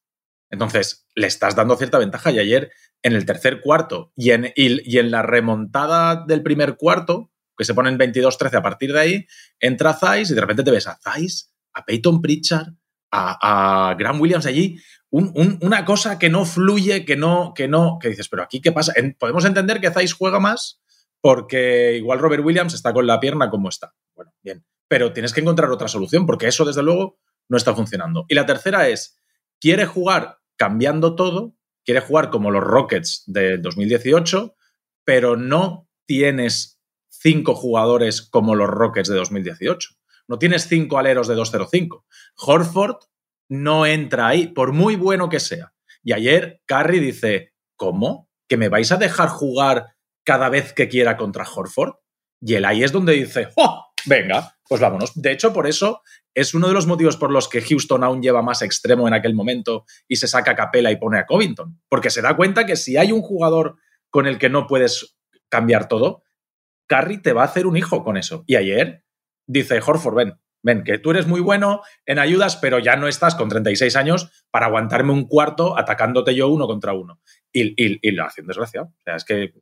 [0.50, 2.32] Entonces, le estás dando cierta ventaja.
[2.32, 2.72] Y ayer
[3.04, 7.74] en el tercer cuarto y en, y, en la remontada del primer cuarto, que se
[7.74, 9.28] ponen 22-13 a partir de ahí,
[9.60, 12.70] entra Zeiss y de repente te ves a Zeiss, a Peyton Pritchard,
[13.12, 14.80] a, a Williams allí,
[15.12, 18.94] una cosa que no fluye, que no, que no, que dices, pero aquí qué pasa.
[19.20, 20.82] podemos entender que Zeiss juega más
[21.22, 23.94] porque igual Robert Williams está con la pierna como está.
[24.16, 28.26] Bueno, bien, pero tienes que encontrar otra solución porque eso desde luego no está funcionando.
[28.28, 29.20] Y la tercera es,
[29.60, 34.56] quiere jugar cambiando todo quiere jugar como los Rockets del 2018,
[35.06, 39.90] pero no tienes cinco jugadores como los Rockets de 2018.
[40.28, 42.04] No tienes cinco aleros de 2-0-5.
[42.38, 42.98] Horford
[43.50, 45.74] no entra ahí, por muy bueno que sea.
[46.04, 48.30] Y ayer Curry dice, ¿cómo?
[48.48, 51.96] ¿Que me vais a dejar jugar cada vez que quiera contra Horford?
[52.46, 53.86] Y él ahí es donde dice, ¡oh!
[54.06, 55.14] Venga, pues vámonos.
[55.16, 56.02] De hecho, por eso
[56.34, 59.34] es uno de los motivos por los que Houston aún lleva más extremo en aquel
[59.34, 61.80] momento y se saca a Capela y pone a Covington.
[61.88, 63.78] Porque se da cuenta que si hay un jugador
[64.10, 65.16] con el que no puedes
[65.50, 66.24] cambiar todo,
[66.88, 68.44] Curry te va a hacer un hijo con eso.
[68.46, 69.04] Y ayer
[69.48, 73.36] dice Horford, ven, ven, que tú eres muy bueno en ayudas, pero ya no estás
[73.36, 77.22] con 36 años para aguantarme un cuarto atacándote yo uno contra uno.
[77.52, 78.88] Y, y, lo hace un desgraciado.
[78.88, 79.54] O sea, es que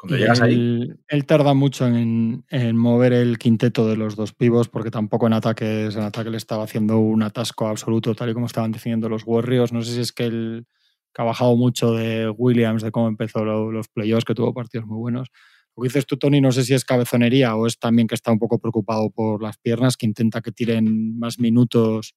[0.00, 0.90] cuando llegas ahí.
[1.08, 2.42] Él tarda mucho en,
[2.74, 6.64] mover el quinteto de los dos pivos porque tampoco en ataques, en ataque le estaba
[6.64, 9.72] haciendo un atasco absoluto, tal y como estaban definiendo los Warriors.
[9.72, 10.66] No sé si es que él
[11.12, 14.98] que ha bajado mucho de Williams, de cómo empezó los playoffs, que tuvo partidos muy
[14.98, 15.28] buenos.
[15.76, 18.32] Lo que dices tú, Tony, no sé si es cabezonería o es también que está
[18.32, 22.14] un poco preocupado por las piernas, que intenta que tiren más minutos.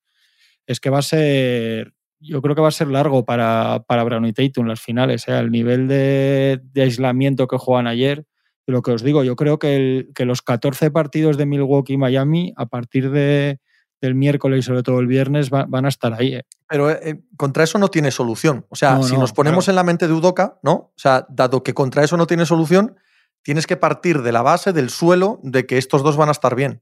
[0.67, 4.25] Es que va a ser, yo creo que va a ser largo para, para Brown
[4.25, 5.27] y Tatum las finales.
[5.27, 5.38] ¿eh?
[5.38, 8.25] El nivel de, aislamiento que juegan ayer,
[8.65, 12.53] lo que os digo, yo creo que, que los 14 partidos de Milwaukee y Miami,
[12.55, 13.59] a partir de,
[14.03, 16.36] del miércoles y sobre todo el viernes van a estar ahí.
[16.36, 16.45] ¿eh?
[16.67, 18.65] Pero eh, contra eso no tiene solución.
[18.67, 20.73] O sea, si nos ponemos en la mente de Udoca, ¿no?
[20.73, 22.97] O sea, dado que contra eso no tiene solución,
[23.43, 26.53] tienes que partir de la base, del suelo, de que estos dos van a estar
[26.53, 26.81] bien.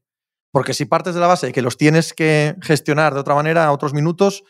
[0.50, 3.66] Porque si partes de la base de que los tienes que gestionar de otra manera
[3.66, 4.42] a otros minutos,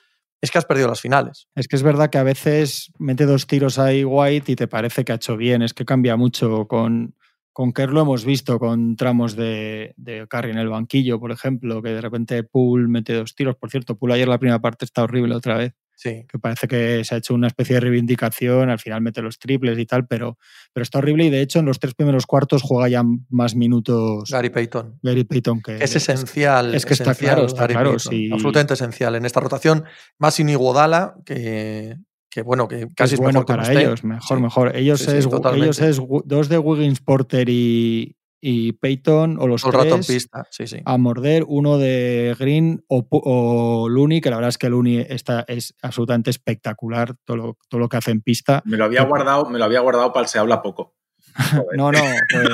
[0.42, 1.46] es que has perdido las finales.
[1.55, 5.05] Es que es verdad que a veces mete dos tiros ahí White y te parece
[5.05, 5.62] que ha hecho bien.
[5.62, 7.14] Es que cambia mucho con,
[7.52, 11.81] con Kerr lo hemos visto con tramos de, de Curry en el banquillo, por ejemplo,
[11.81, 13.55] que de repente Poole mete dos tiros.
[13.55, 15.74] Por cierto, Poole ayer la primera parte está horrible otra vez.
[16.03, 16.27] Sí.
[16.29, 19.79] Que parece que se ha hecho una especie de reivindicación, al final mete los triples
[19.79, 20.37] y tal, pero,
[20.73, 24.29] pero está horrible y de hecho en los tres primeros cuartos juega ya más minutos.
[24.29, 24.99] Gary Payton.
[25.01, 26.75] Gary Payton que es esencial.
[26.75, 29.85] Es que está claro, está claro Absolutamente esencial en esta rotación.
[30.19, 34.77] Más Iguodala, que, que bueno, que casi es, bueno para ellos, mejor, mejor.
[34.77, 40.44] Ellos, es, ellos es dos de Wiggins, Porter y, y Peyton, o los tres, pista.
[40.50, 40.78] Sí, sí.
[40.85, 45.44] a morder, uno de Green o, o, Looney, que la verdad es que Looney está,
[45.46, 48.61] es absolutamente espectacular todo lo, todo lo que hace en pista.
[48.64, 50.96] Me lo había guardado, me lo había guardado para el se habla poco.
[51.76, 52.00] no, no,
[52.31, 52.48] pues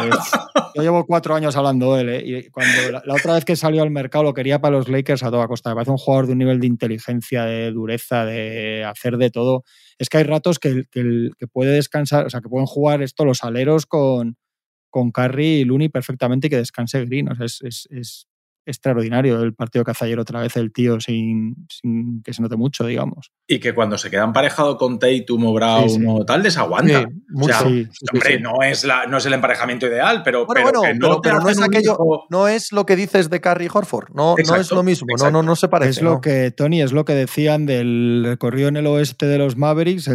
[0.74, 2.08] yo llevo cuatro años hablando de él.
[2.10, 2.22] ¿eh?
[2.26, 5.30] Y cuando la, otra vez que salió al mercado lo quería para los Lakers a
[5.30, 5.70] toda costa.
[5.70, 9.64] Me parece un jugador de un nivel de inteligencia, de dureza, de hacer de todo.
[9.98, 13.24] Es que hay ratos que, que, que puede descansar, o sea, que pueden jugar esto
[13.24, 14.36] los aleros con,
[14.90, 17.30] con Curry y Looney perfectamente y que descanse Green.
[17.30, 18.26] O sea, es, es, es
[18.68, 22.56] extraordinario el partido que hace ayer otra vez el tío sin, sin, que se note
[22.56, 23.32] mucho, digamos.
[23.46, 27.08] Y que cuando se queda emparejado con Tatum o Brown o tal, desaguanta.
[27.34, 31.96] hombre, no, es la, no es el emparejamiento ideal, pero, pero, no, es aquello,
[32.28, 35.30] no es lo que dices de Curry y Horford, no, no es lo mismo, no,
[35.30, 35.90] no, no se parece.
[35.90, 39.56] Es lo que, Tony, es lo que decían del recorrido en el oeste de los
[39.56, 40.10] Mavericks,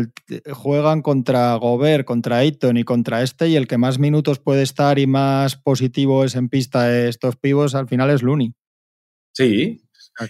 [0.51, 4.99] juegan contra Gobert, contra Ayton y contra este, y el que más minutos puede estar
[4.99, 8.42] y más positivo es en pista de estos pibos, al final es Looney.
[9.33, 9.81] Sí.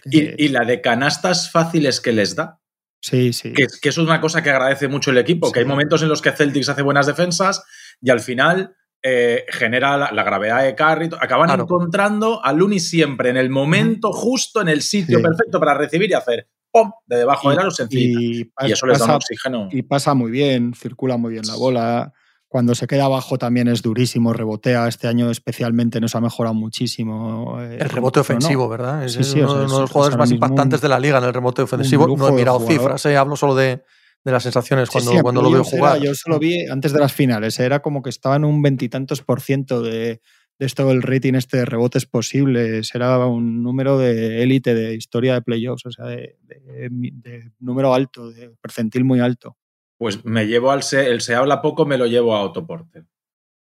[0.05, 2.59] Y, la de canastas fáciles que les da.
[3.01, 3.51] Sí, sí.
[3.53, 6.21] Que, eso es una cosa que agradece mucho el equipo, que hay momentos en los
[6.21, 7.63] que Celtics hace buenas defensas
[8.01, 11.09] y al final eh, genera la, gravedad de Curry.
[11.19, 16.09] Acaban encontrando a Looney siempre en el momento justo, en el sitio perfecto para recibir
[16.09, 16.89] y hacer ¡pum!
[17.05, 18.19] de debajo de la sencilla.
[18.21, 19.67] Y, y, eso les da un oxígeno.
[19.69, 22.13] Y pasa muy bien, circula muy bien la bola.
[22.53, 24.87] Cuando se queda abajo también es durísimo, rebotea.
[24.87, 27.59] Este año especialmente nos ha mejorado muchísimo.
[27.59, 29.03] Eh, el rebote ofensivo, ¿verdad?
[29.03, 32.15] Es, uno, de los jugadores más impactantes de la liga en el rebote ofensivo.
[32.15, 33.81] No he mirado cifras, eh, hablo solo de,
[34.23, 35.99] las sensaciones cuando, cuando lo veo jugar.
[35.99, 39.41] yo solo vi antes de las finales, era como que estaba en un veintitantos por
[39.41, 40.21] ciento de,
[40.59, 42.93] de esto el rating este de rebotes posibles.
[42.93, 48.29] Era un número de élite de historia de playoffs, o sea, de, de número alto,
[48.29, 49.57] de percentil muy alto
[50.03, 53.05] pues me llevo al se, el se habla poco, me lo llevo a Autoporte.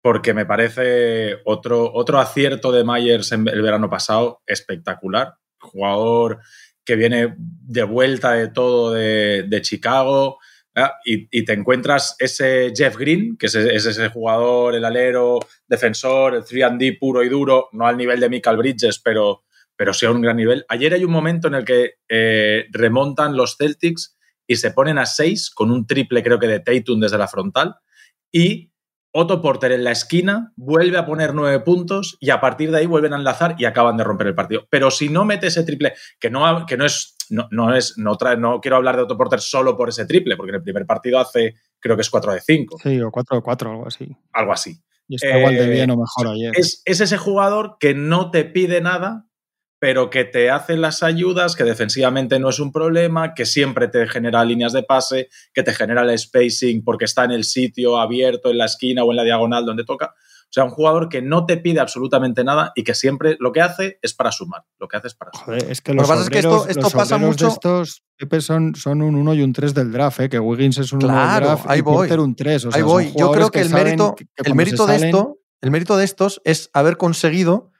[0.02, 5.36] Porque me parece otro, otro acierto de Myers en el verano pasado espectacular.
[5.60, 6.40] Jugador
[6.84, 10.40] que viene de vuelta de todo de, Chicago.
[11.04, 16.98] Y, te encuentras ese Jeff Green, que es, ese jugador, el alero, defensor, el 3D
[16.98, 19.44] puro y duro, no al nivel de Michael Bridges, pero,
[19.76, 20.64] pero sí a un gran nivel.
[20.68, 24.16] Ayer hay un momento en el que eh, remontan los Celtics
[24.52, 27.76] y se ponen a 6 con un triple creo que de Tatum desde la frontal
[28.30, 28.72] y
[29.14, 32.86] Otto Porter en la esquina vuelve a poner nueve puntos y a partir de ahí
[32.86, 34.66] vuelven a enlazar y acaban de romper el partido.
[34.70, 38.16] Pero si no mete ese triple, que no, que no es, no, no es, no,
[38.16, 40.86] trae, no quiero hablar de Otto Porter solo por ese triple, porque en el primer
[40.86, 42.78] partido hace, creo que es 4 de 5.
[42.82, 44.16] Sí, o 4 de 4, algo así.
[44.32, 44.80] Algo así.
[45.08, 46.52] Y está igual de bien o mejor ayer.
[46.56, 49.26] Es, es ese jugador que no te pide nada,
[49.82, 54.06] pero que te hace las ayudas, que defensivamente no es un problema, que siempre te
[54.06, 58.48] genera líneas de pase, que te genera el spacing porque está en el sitio abierto,
[58.50, 60.14] en la esquina o en la diagonal donde toca.
[60.14, 63.60] O sea, un jugador que no te pide absolutamente nada y que siempre lo que
[63.60, 64.62] hace es para sumar.
[64.78, 65.64] Lo que hace es para sumar.
[65.64, 67.48] es que lo que pasa es que esto, esto pasa mucho.
[67.48, 68.04] estos
[68.38, 70.28] son, son un 1 y un 3 del draft, ¿eh?
[70.28, 72.08] que Wiggins es un 1 del draft ahí y voy.
[72.08, 72.68] un 3.
[72.72, 73.12] ahí voy.
[73.18, 76.96] Yo creo que, el mérito, el mérito de esto, el mérito de estos es haber
[76.96, 77.71] conseguido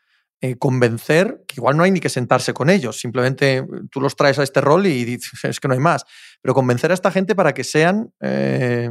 [0.45, 4.17] eh, convencer, que igual no hay ni que sentarse con ellos, simplemente eh, tú los
[4.17, 6.05] traes a este rol y dices, es que no hay más,
[6.41, 8.91] pero convencer a esta gente para que sean eh,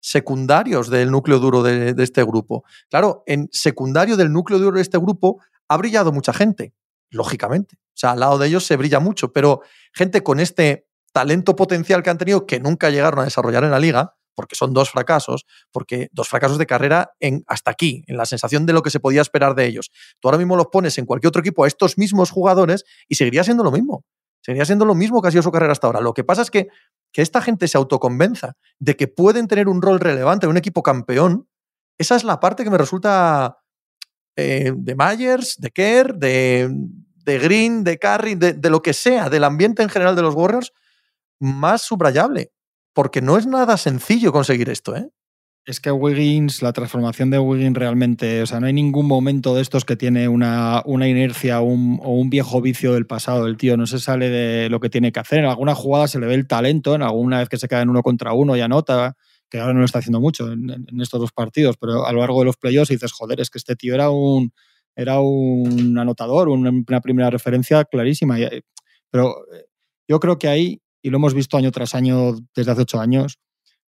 [0.00, 2.64] secundarios del núcleo duro de, este grupo.
[2.88, 6.72] Claro, en secundario del núcleo duro de este grupo ha brillado mucha gente,
[7.10, 7.76] lógicamente.
[7.76, 9.60] O sea, al lado de ellos se brilla mucho, pero
[9.92, 13.80] gente con este talento potencial que han tenido que nunca llegaron a desarrollar en la
[13.80, 18.26] liga, porque son dos fracasos, porque dos fracasos de carrera en, hasta aquí, en la
[18.26, 19.90] sensación de lo que se podía esperar de ellos.
[20.18, 23.44] Tú ahora mismo los pones en cualquier otro equipo a estos mismos jugadores y seguiría
[23.44, 24.04] siendo lo mismo.
[24.42, 26.00] Seguiría siendo lo mismo que ha sido su carrera hasta ahora.
[26.00, 26.68] Lo que pasa es que
[27.12, 30.82] que esta gente se autoconvenza de que pueden tener un rol relevante en un equipo
[30.82, 31.48] campeón,
[31.98, 33.58] esa es la parte que me resulta
[34.36, 36.70] eh, de Myers, de Kerr, de,
[37.24, 40.34] de Green, de Curry, de, de, lo que sea, del ambiente en general de los
[40.34, 40.72] Warriors,
[41.40, 42.52] más subrayable.
[42.92, 45.10] Porque no es nada sencillo conseguir esto, ¿eh?
[45.66, 49.60] Es que Wiggins, la transformación de Wiggins realmente, o sea, no hay ningún momento de
[49.60, 53.46] estos que tiene una, una inercia o un viejo vicio del pasado.
[53.46, 55.40] El tío no se sale de lo que tiene que hacer.
[55.40, 57.90] En alguna jugada se le ve el talento, en alguna vez que se queda en
[57.90, 59.16] uno contra uno y anota,
[59.50, 62.38] que ahora no lo está haciendo mucho en, estos dos partidos, pero a lo largo
[62.40, 64.52] de los playoffs dices, joder, es que este tío era un,
[64.96, 68.38] era un anotador, una primera referencia clarísima.
[69.10, 69.36] Pero
[70.08, 73.38] yo creo que ahí, y lo hemos visto año tras año desde hace ocho años,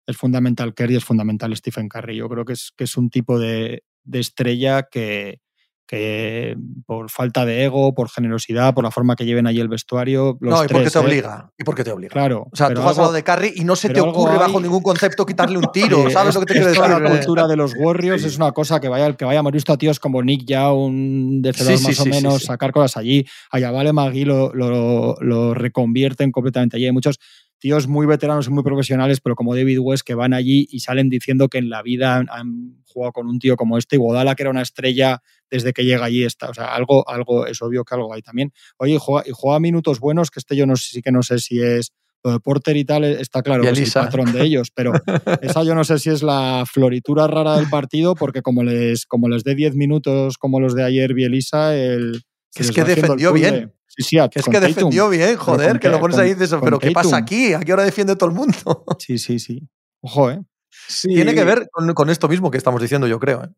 [0.05, 2.17] es fundamental Kerry, es fundamental Stephen Curry.
[2.17, 5.41] Yo creo que es, que es un tipo de, de estrella que,
[5.87, 10.37] que por falta de ego, por generosidad, por la forma que lleven allí el vestuario.
[10.41, 11.01] Los no, y tres, porque te ¿eh?
[11.01, 11.51] obliga.
[11.57, 12.11] Y porque te obliga.
[12.11, 12.47] Claro.
[12.51, 15.25] O sea, tú has hablado de Curry y no se te ocurre bajo ningún concepto
[15.25, 16.09] quitarle un tiro.
[16.11, 16.83] ¿Sabes lo que te quiero decir?
[16.87, 18.27] la cultura de los Warriors Sí.
[18.27, 21.83] es una cosa que vaya, que visto a tíos como Nick Young, de Sí, sí,
[21.83, 23.25] más o sí, menos, sacar cosas allí.
[23.51, 26.85] A Yavale Magui lo, lo, lo reconvierten completamente allí.
[26.85, 27.19] Hay muchos
[27.59, 31.09] tíos muy veteranos y muy profesionales, pero como David West, que van allí y salen
[31.09, 33.95] diciendo que en la vida han, han jugado con un tío como este.
[33.95, 36.49] Y Godala, que era una estrella desde que llega allí, está.
[36.49, 38.51] O sea, algo, algo es obvio que algo hay también.
[38.77, 41.23] Oye, y juega, y juega minutos buenos, que este yo no sé, sí que no
[41.23, 41.93] sé si es.
[42.23, 44.91] Lo de Porter y tal está claro que es el patrón de ellos, pero
[45.43, 49.29] esa yo no sé si es la floritura rara del partido, porque como les, como
[49.29, 52.23] les dé 10 minutos como los de ayer Bielisa, el.
[52.49, 53.71] se Es que defendió bien.
[53.97, 54.67] Sí, sí, a- Que es que Tatum.
[54.67, 57.53] defendió bien, joder, con que lo pones ahí y dices, con pero ¿qué pasa aquí?
[57.53, 58.55] ¿A qué hora defiende todo el mundo?
[58.99, 59.67] Sí, sí, sí.
[60.01, 60.39] Ojo, ¿eh?
[60.69, 63.43] Sí, Tiene que ver con, con esto mismo que estamos diciendo, yo creo.
[63.43, 63.49] ¿eh?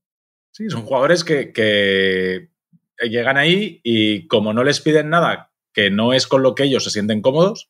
[0.51, 2.49] Sí, son jugadores que, que
[3.09, 6.83] llegan ahí y como no les piden nada que no es con lo que ellos
[6.83, 7.69] se sienten cómodos,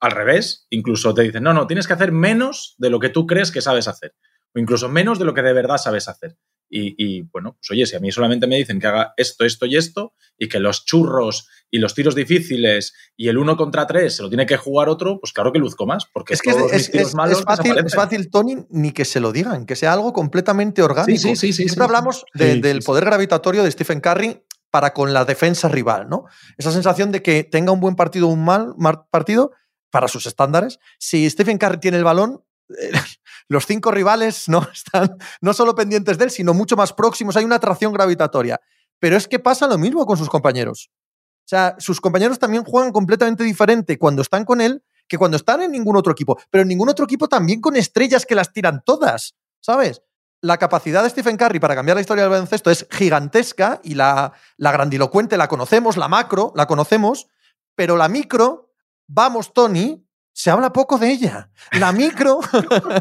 [0.00, 3.26] al revés, incluso te dicen, no, no, tienes que hacer menos de lo que tú
[3.26, 4.14] crees que sabes hacer,
[4.54, 6.36] o incluso menos de lo que de verdad sabes hacer.
[6.70, 9.64] Y, y, bueno, pues oye, si a mí solamente me dicen que haga esto, esto
[9.66, 14.16] y esto, y que los churros y los tiros difíciles y el uno contra tres
[14.16, 16.56] se lo tiene que jugar otro, pues claro que luzco más, porque Es que es,
[16.56, 19.32] todos mis es- tiros es- malos es fácil, es fácil, Tony, ni que se lo
[19.32, 21.18] digan, que sea algo completamente orgánico.
[21.18, 24.42] Sí, sí, sí, sí, Siempre sí, hablamos de- Sí, del poder gravitatorio de Stephen Curry
[24.70, 26.24] para con la defensa rival, ¿no?
[26.58, 28.74] Esa sensación de que tenga un buen partido o un mal,
[29.10, 29.52] partido
[29.90, 30.78] para sus estándares.
[30.98, 32.42] Si Stephen Curry tiene el balón,
[33.48, 37.36] los cinco rivales no están no solo pendientes de él, sino mucho más próximos.
[37.36, 38.60] Hay una atracción gravitatoria.
[39.00, 40.90] Pero es que pasa lo mismo con sus compañeros.
[40.90, 45.62] O sea, sus compañeros también juegan completamente diferente cuando están con él que cuando están
[45.62, 46.38] en ningún otro equipo.
[46.50, 50.02] Pero en ningún otro equipo también con estrellas que las tiran todas, ¿sabes?
[50.42, 54.32] La capacidad de Stephen Curry para cambiar la historia del baloncesto es gigantesca y la,
[54.56, 57.28] la grandilocuente la conocemos, la macro la conocemos,
[57.74, 58.70] pero la micro,
[59.06, 60.06] vamos, Tony,
[60.38, 61.50] se habla poco de ella.
[61.72, 62.38] La micro,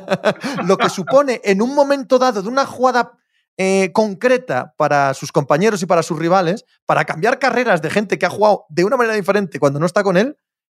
[0.66, 3.12] lo que supone en un momento dado de una jugada
[3.58, 8.26] eh, concreta para sus compañeros y para sus rivales, para cambiar carreras de gente que
[8.26, 10.36] ha jugado de una manera diferente cuando no está con él,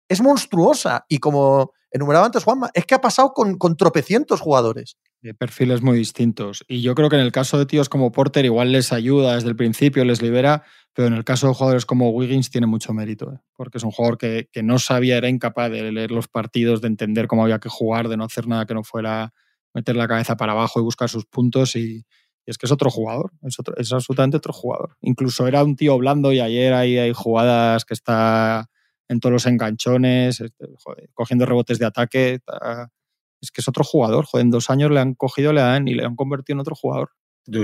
[0.10, 1.06] es monstruosa.
[1.08, 4.98] Y como enumeraba antes Juanma, es que ha pasado con, con tropecientos jugadores.
[5.22, 6.64] De perfiles muy distintos.
[6.68, 9.50] Y yo creo que en el caso de tíos como Porter igual les ayuda desde
[9.50, 10.64] el principio, les libera,
[10.94, 13.40] pero en el caso de jugadores como Wiggins tiene mucho mérito, ¿eh?
[13.56, 16.88] porque es un jugador que, que no sabía, era incapaz de leer los partidos, de
[16.88, 19.34] entender cómo había que jugar, de no hacer nada que no fuera
[19.74, 22.06] meter la cabeza para abajo y buscar sus puntos y,
[22.46, 24.96] es que es otro jugador, es, otro- es absolutamente otro jugador.
[25.02, 28.68] Incluso era un tío blando y ayer hay, hay jugadas que está
[29.08, 32.40] en todos los enganchones, este, joder, cogiendo rebotes de ataque.
[33.42, 34.26] Es que es otro jugador.
[34.26, 36.76] Joder, en dos años le han cogido le han, y le han convertido en otro
[36.76, 37.12] jugador.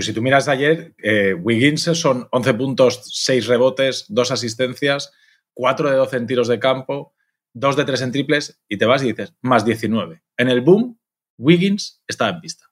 [0.01, 5.11] Si tú miras de ayer, eh, Wiggins son 11 puntos, 6 rebotes, 2 asistencias,
[5.53, 7.13] 4 de 12 en tiros de campo,
[7.53, 10.23] 2 de 3 en triples, y te vas y dices, más 19.
[10.38, 10.99] En el boom,
[11.38, 12.65] Wiggins está en pista.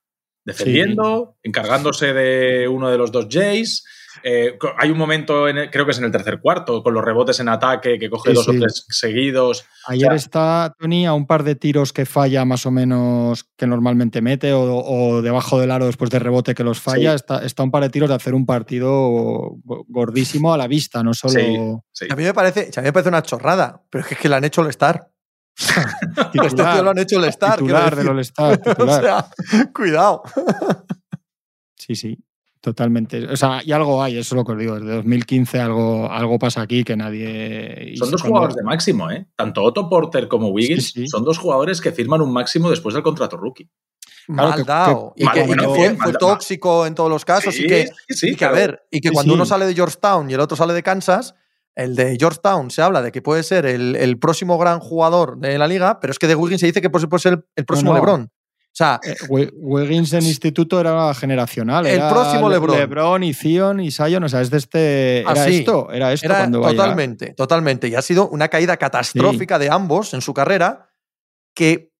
[0.43, 3.85] Defendiendo, encargándose de uno de los dos Jays.
[4.23, 7.03] Eh, hay un momento, en el- creo que es en el tercer cuarto, con los
[7.03, 8.55] rebotes en ataque, que coge Sí, dos sí.
[8.55, 9.65] o tres seguidos.
[9.87, 13.65] Ayer sea- está Tony a un par de tiros que falla más o menos que
[13.67, 17.11] normalmente mete o, o debajo del aro después de rebote que los falla.
[17.11, 17.15] Sí.
[17.15, 18.91] Está, está a un par de tiros de hacer un partido
[19.63, 21.57] go- gordísimo a la vista, no solo Sí,
[21.91, 22.07] sí.
[22.11, 24.29] A mí me parece, a mí me parece una chorrada, pero es que, es que
[24.29, 25.09] le han hecho el star.
[25.55, 26.53] Estos tíos
[26.83, 27.59] lo han hecho el star.
[27.59, 28.33] quiero titular del decir.
[28.41, 29.01] All-Star, o titular.
[29.03, 30.23] sea, cuidado.
[31.77, 32.17] Sí, sí.
[32.63, 33.25] Totalmente.
[33.25, 34.79] O sea, y algo hay, eso es lo que os digo.
[34.79, 37.93] Desde 2015 algo, algo pasa aquí que nadie.
[37.97, 39.27] Son dos jugadores de máximo, ¿eh?
[39.35, 43.35] Tanto Otto Porter como Wiggins son dos jugadores que firman un máximo después del contrato
[43.35, 43.69] rookie.
[44.29, 45.13] mal dado.
[45.17, 47.59] y que, fue, tóxico en todos los casos.
[47.59, 47.89] y que,
[48.37, 50.83] que a ver, y que cuando uno sale de Georgetown y el otro sale de
[50.83, 51.35] Kansas,
[51.75, 55.67] el de Georgetown se habla de que puede ser el, próximo gran jugador de la
[55.67, 58.31] liga, pero es que de Wiggins se dice que puede ser el, próximo LeBron.
[58.73, 61.85] O sea, eh, Wiggins en instituto era generacional.
[61.85, 62.75] El próximo LeBron.
[62.75, 65.19] LeBron y Zion y Sion, o sea, es de este.
[65.19, 67.87] Era ah, esto, era esto cuando Totalmente, totalmente.
[67.87, 70.89] Y ha sido una caída catastrófica de ambos en su carrera
[71.53, 71.93] que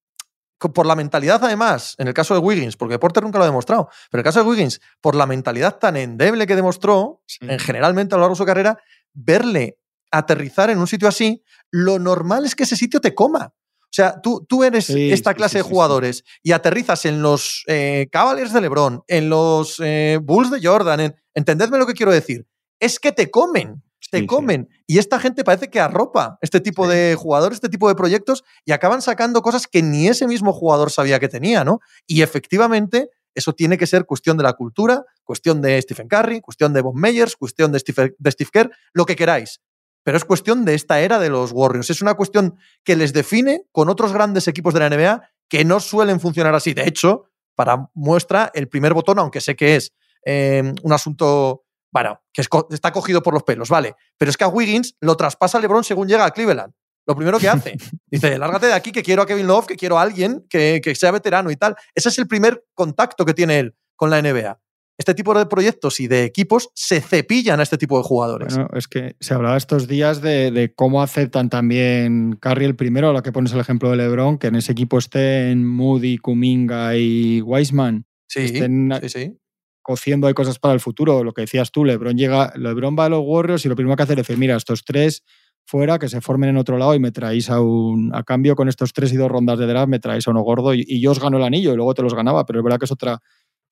[0.58, 3.90] por la mentalidad, además, en el caso de Wiggins, porque Porter nunca lo ha demostrado,
[4.10, 8.16] pero en el caso de Wiggins, por la mentalidad tan endeble que demostró, en generalmente
[8.16, 8.80] a lo largo de su carrera,
[9.14, 9.78] verle
[10.10, 13.54] aterrizar en un sitio así, lo normal es que ese sitio te coma.
[13.94, 18.52] O sea, tú, tú eres esta clase de jugadores y aterrizas en los eh, Cavaliers
[18.52, 22.48] de LeBron, en los eh, Bulls de Jordan, entendedme lo que quiero decir.
[22.80, 24.68] Es que te comen, te comen.
[24.88, 28.72] Y esta gente parece que arropa este tipo de jugadores, este tipo de proyectos y
[28.72, 31.80] acaban sacando cosas que ni ese mismo jugador sabía que tenía, ¿no?
[32.08, 36.74] Y efectivamente eso tiene que ser cuestión de la cultura, cuestión de Stephen Curry, cuestión
[36.74, 39.62] de Bob Meyers, cuestión de Steve, de Steve Kerr, lo que queráis.
[40.04, 41.90] Pero es cuestión de esta era de los Warriors.
[41.90, 45.80] Es una cuestión que les define con otros grandes equipos de la NBA que no
[45.80, 46.74] suelen funcionar así.
[46.74, 49.94] De hecho, para muestra, el primer botón, aunque sé que es
[50.26, 53.96] em, un asunto, bueno, que está cogido por los pelos, vale.
[54.18, 56.74] Pero es que a Wiggins lo traspasa LeBron según llega a Cleveland
[57.06, 57.76] lo primero que hace.
[58.08, 61.12] Dice, lárgate de aquí, que quiero a Kevin Love, que quiero a alguien que, sea
[61.12, 61.76] veterano y tal.
[61.94, 64.60] Ese es el primer contacto que tiene él con la NBA.
[64.98, 68.54] Este tipo de proyectos y de equipos se cepillan a este tipo de jugadores.
[68.56, 73.14] Bueno, es que se hablaba estos días de, cómo aceptan también Curry el primero, a
[73.14, 77.42] la que pones el ejemplo de LeBron, que en ese equipo estén Moody, Kuminga y
[77.42, 78.06] Wiseman.
[78.28, 79.38] Sí, estén sí, sí.
[79.82, 81.24] cociendo hay cosas para el futuro.
[81.24, 84.04] Lo que decías tú, LeBron llega, LeBron va a los Warriors y lo primero que
[84.04, 85.24] hace es decir, mira, estos tres
[85.66, 88.14] fuera, que se formen en otro lado y me traéis a un.
[88.14, 90.74] A cambio, con estos tres y dos rondas de draft, me traéis a uno gordo
[90.74, 92.86] y, yo os gano el anillo y luego te los ganaba, pero es verdad que
[92.86, 93.20] es otra,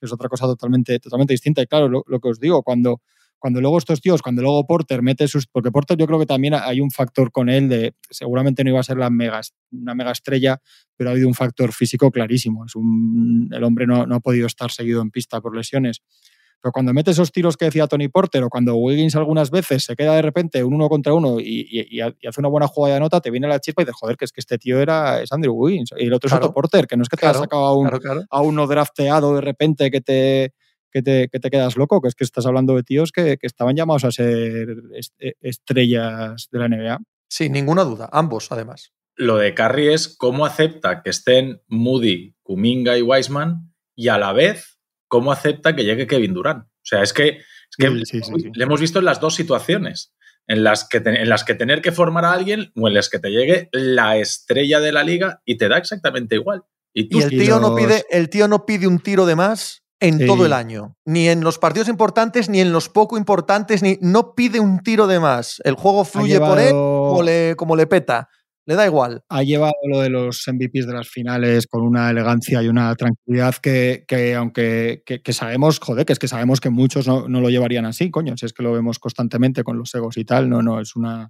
[0.06, 1.62] es otra cosa totalmente, totalmente distinta.
[1.62, 3.02] Y claro, lo, que os digo, cuando,
[3.40, 5.48] cuando luego estos tíos, cuando luego Porter mete sus.
[5.48, 7.94] Porque Porter yo creo que también hay un factor con él de.
[8.10, 9.42] Seguramente no iba a ser la mega,
[9.72, 10.62] una mega estrella,
[10.96, 12.66] pero ha habido un factor físico clarísimo.
[12.66, 16.02] Es un, el hombre no, no ha podido estar seguido en pista por lesiones.
[16.62, 19.96] Pero cuando mete esos tiros que decía Tony Porter o cuando Wiggins algunas veces se
[19.96, 23.32] queda de repente un uno contra uno y, hace una buena jugada de nota, te
[23.32, 25.92] viene la chispa y dices, joder, que es que este tío era es Andrew Wiggins.
[25.98, 27.90] Y el otro es Otto Porter, que no es que te has sacado a, un,
[28.30, 30.54] a uno drafteado de repente que te,
[30.92, 33.48] que te, que te, quedas loco, que es que estás hablando de tíos que, que
[33.48, 34.70] estaban llamados a ser
[35.20, 37.00] e, estrellas de la NBA.
[37.28, 38.92] Sin ninguna duda, ambos además.
[39.16, 44.34] Lo de Curry es cómo acepta que estén Moody, Kuminga y Wiseman y a la
[44.34, 44.71] vez
[45.12, 46.64] cómo acepta que llegue Kevin Durant.
[46.64, 47.42] O sea, es que,
[47.78, 50.14] le hemos visto en las dos situaciones,
[50.48, 53.20] en las, que en las que tener que formar a alguien o en las que
[53.20, 56.64] te llegue la estrella de la liga y te da exactamente igual.
[56.94, 60.46] Y, el, tío no pide, el tío no pide un tiro de más en todo
[60.46, 60.96] el año.
[61.04, 65.08] Ni en los partidos importantes, ni en los poco importantes, ni no pide un tiro
[65.08, 65.62] de más.
[65.66, 68.30] El juego fluye por él como le, como le peta
[68.66, 69.24] le da igual.
[69.30, 73.56] Ha llevado lo de los MVPs de las finales con una elegancia y una tranquilidad
[73.56, 78.12] que, aunque que, sabemos, joder, que es que sabemos que muchos no, lo llevarían así,
[78.12, 80.96] coño, si es que lo vemos constantemente con los egos y tal, no, no, es
[80.96, 81.30] una,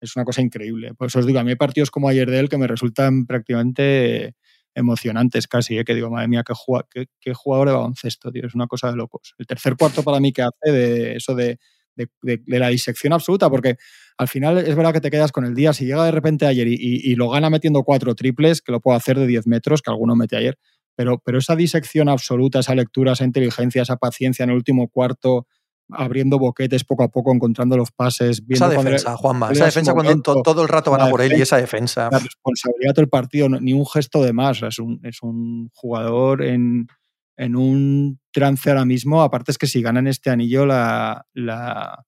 [0.00, 0.94] es una cosa increíble.
[0.94, 3.26] Por eso os digo, a mí hay partidos como ayer de él que me resultan
[3.26, 4.34] prácticamente
[4.74, 5.84] emocionantes casi, ¿eh?
[5.84, 6.44] que digo, madre mía,
[6.90, 9.34] qué, qué, jugador de baloncesto, tío, es una cosa de locos.
[9.38, 11.58] El tercer cuarto para mí que hace de eso de
[11.96, 13.76] de, la disección absoluta, porque
[14.18, 15.72] al final es verdad que te quedas con el día.
[15.72, 19.18] Si llega de repente ayer y, lo gana metiendo cuatro triples, que lo puedo hacer
[19.18, 20.58] de 10 metros, que alguno mete ayer,
[20.94, 25.46] pero, pero esa disección absoluta, esa lectura, esa inteligencia, esa paciencia en el último cuarto,
[25.90, 28.44] abriendo boquetes poco a poco, encontrando los pases.
[28.46, 31.42] Viendo esa defensa, Juanma, esa defensa cuando todo el rato van a por él y
[31.42, 32.08] esa defensa.
[32.10, 34.62] La responsabilidad del partido, ni un gesto de más.
[34.62, 36.88] Es un, es un jugador en,
[37.36, 39.22] en un trance ahora mismo.
[39.22, 42.04] Aparte es que si ganan este anillo, la, la,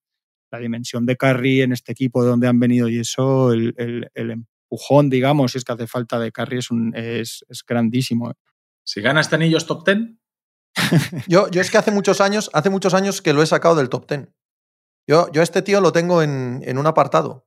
[0.56, 3.74] dimensión de Carry en este equipo de donde han venido y eso, el,
[4.14, 8.30] empujón, digamos, si es que hace falta de Carry, es, un, es, grandísimo.
[8.30, 8.34] ¿eh?
[8.82, 9.98] Si gana este anillo es top 10.
[11.28, 13.90] yo, yo es que hace muchos años, hace muchos años que lo he sacado del
[13.90, 14.28] top 10.
[15.06, 17.46] Yo, yo a este tío lo tengo en, en un apartado.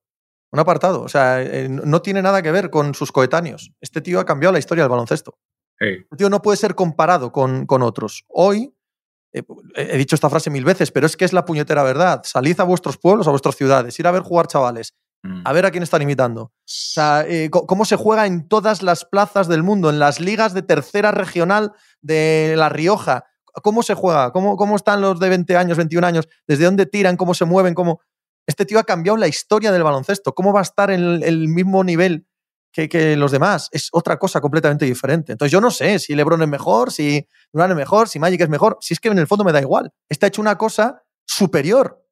[0.52, 1.02] Un apartado.
[1.02, 3.72] O sea, eh, no tiene nada que ver con sus coetáneos.
[3.80, 5.40] Este tío ha cambiado la historia del baloncesto.
[5.80, 8.24] El tío no puede ser comparado con, con otros.
[8.28, 8.72] Hoy, eh,
[9.34, 12.22] he dicho esta frase mil veces, pero es que es la puñetera verdad.
[12.24, 15.42] Salid a vuestros pueblos, a vuestras ciudades, ir a ver jugar chavales, mm.
[15.46, 16.44] a ver a quién están imitando.
[16.44, 20.54] O sea, eh, cómo se juega en todas las plazas del mundo, en las ligas
[20.54, 23.26] de tercera regional de La Rioja.
[23.64, 27.18] cómo se juega, cómo, cómo están los de 20 años, 21 años, desde dónde tiran,
[27.18, 28.02] cómo se mueven, cómo...
[28.48, 30.34] Este tío ha cambiado la historia del baloncesto.
[30.34, 32.26] ¿Cómo va a estar en el, el mismo nivel
[32.72, 33.70] que, que, los demás?
[33.72, 35.32] Es otra cosa completamente diferente.
[35.32, 38.50] Entonces yo no sé si LeBron es mejor, si Durant es mejor, si Magic es
[38.50, 38.78] mejor.
[38.82, 39.92] Si es que en el fondo me da igual.
[40.10, 42.06] Está hecho una cosa superior,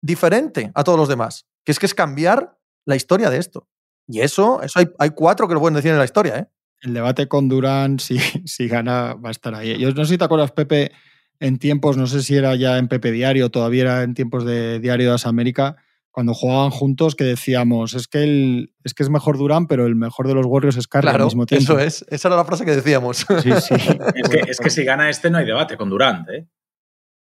[0.00, 1.46] diferente a todos los demás.
[1.64, 3.68] Que es que es cambiar la historia de esto.
[4.06, 6.46] Y eso, eso hay, hay cuatro que lo pueden decir en la historia, ¿eh?
[6.82, 9.78] El debate con Durán, si, si gana, va a estar ahí.
[9.78, 10.92] Yo no sé si te acuerdas, Pepe,
[11.40, 14.80] en tiempos, no sé si era ya en Pepe Diario, todavía era en tiempos de
[14.80, 15.76] Diario de América,
[16.14, 19.96] cuando jugaban juntos, que decíamos, es que, el, es que es mejor Durán, pero el
[19.96, 21.72] mejor de los Warriors es Curry claro, al mismo tiempo.
[21.72, 23.26] Eso es, esa era la frase que decíamos.
[23.42, 23.74] Sí, sí.
[24.14, 26.46] es, que, es que si gana este no hay debate con Durant, ¿eh?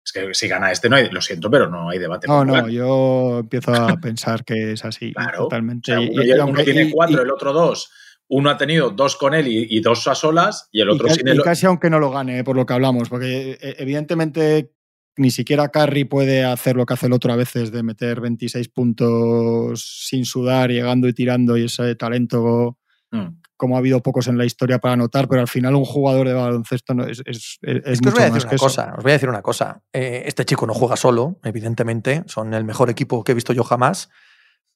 [0.04, 2.26] Es que si gana este no hay, lo siento, pero no hay debate.
[2.28, 2.70] No, con no, Durant.
[2.70, 5.44] yo empiezo a pensar que es así, Claro.
[5.44, 5.90] totalmente.
[5.90, 7.52] O sea, Y- uno, y- ya- y uno aunque- tiene y- cuatro, y- el otro
[7.54, 7.90] dos.
[8.28, 11.26] Uno ha tenido dos con él y, y dos a solas, y el otro sin
[11.26, 11.42] y él.
[11.42, 14.72] casi aunque no lo gane, por lo que hablamos, porque eh, evidentemente
[15.16, 18.68] ni siquiera Curry puede hacer lo que hace el otro a veces, de meter 26
[18.68, 22.78] puntos sin sudar, llegando y tirando, y ese talento
[23.14, 23.42] Mm.
[23.58, 26.32] como ha habido pocos en la historia para anotar, pero al final un jugador de
[26.32, 28.56] baloncesto no, es, es, es, Es que os mucho voy a más decir que una
[28.56, 28.64] eso.
[28.64, 29.82] cosa, os voy a decir una cosa.
[29.92, 33.64] Eh, este chico no juega solo, evidentemente, son el mejor equipo que he visto yo
[33.64, 34.08] jamás,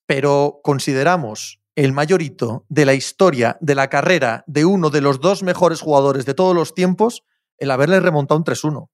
[0.07, 5.21] pero consideramos el mayor hito de la historia de la carrera de uno de los
[5.21, 7.25] dos mejores jugadores de todos los tiempos
[7.59, 8.91] el haberle remontado un 3-1.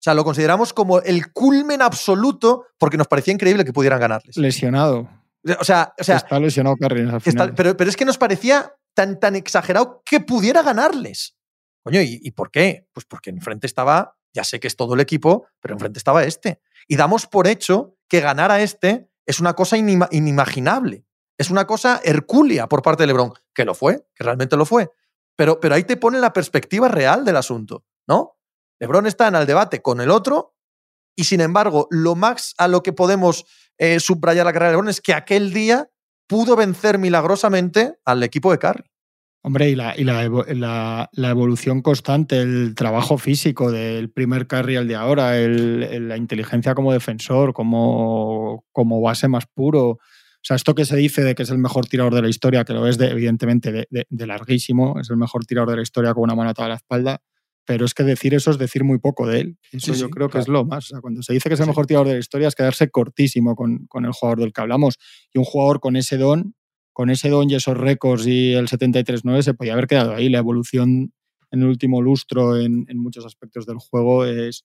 [0.00, 4.36] O sea, lo consideramos como el culmen absoluto porque nos parecía increíble que pudieran ganarles.
[4.38, 5.08] Lesionado.
[5.58, 7.54] O sea, o sea está lesionado Curry al Está- final.
[7.54, 11.36] pero, pero es que nos parecía tan, tan exagerado que pudiera ganarles.
[11.82, 12.86] Coño, ¿y, y por qué?
[12.92, 16.60] Pues porque enfrente estaba, ya sé que es todo el equipo, pero enfrente estaba este.
[16.88, 21.04] Y damos por hecho que ganar a este es una cosa inima- inimaginable.
[21.38, 24.90] Es una cosa hercúlea por parte de LeBron, que lo fue, que realmente lo fue.
[25.36, 28.36] Pero, pero ahí te pone la perspectiva real del asunto, ¿no?
[28.80, 30.54] LeBron está en el debate con el otro
[31.16, 33.44] y sin embargo, lo más a lo que podemos
[33.78, 35.88] eh, subrayar la carrera de LeBron es que aquel día
[36.26, 38.84] pudo vencer milagrosamente al equipo de Curry.
[39.42, 46.18] Hombre, y, la, evolución constante, el trabajo físico del primer carry al de ahora, la
[46.18, 48.62] inteligencia como defensor, como,
[49.02, 49.88] base más puro.
[49.88, 49.98] O
[50.42, 52.74] sea, esto que se dice de que es el mejor tirador de la historia, que
[52.74, 56.12] lo es de, evidentemente de, de- de larguísimo, es el mejor tirador de la historia
[56.12, 57.22] con una mano atada a la espalda,
[57.70, 59.58] pero es que decir eso es decir muy poco de él.
[59.70, 60.42] Eso Sí, yo sí, creo que claro.
[60.42, 60.86] es lo más.
[60.86, 62.90] O sea, cuando se dice que es el mejor tirador de la historia es quedarse
[62.90, 64.96] cortísimo con, con el jugador del que hablamos.
[65.32, 66.54] Y un jugador con ese don
[66.92, 70.28] con ese don y esos récords y el 73-9 se podía haber quedado ahí.
[70.28, 71.12] La evolución
[71.52, 74.64] en el último lustro en, en muchos aspectos del juego es,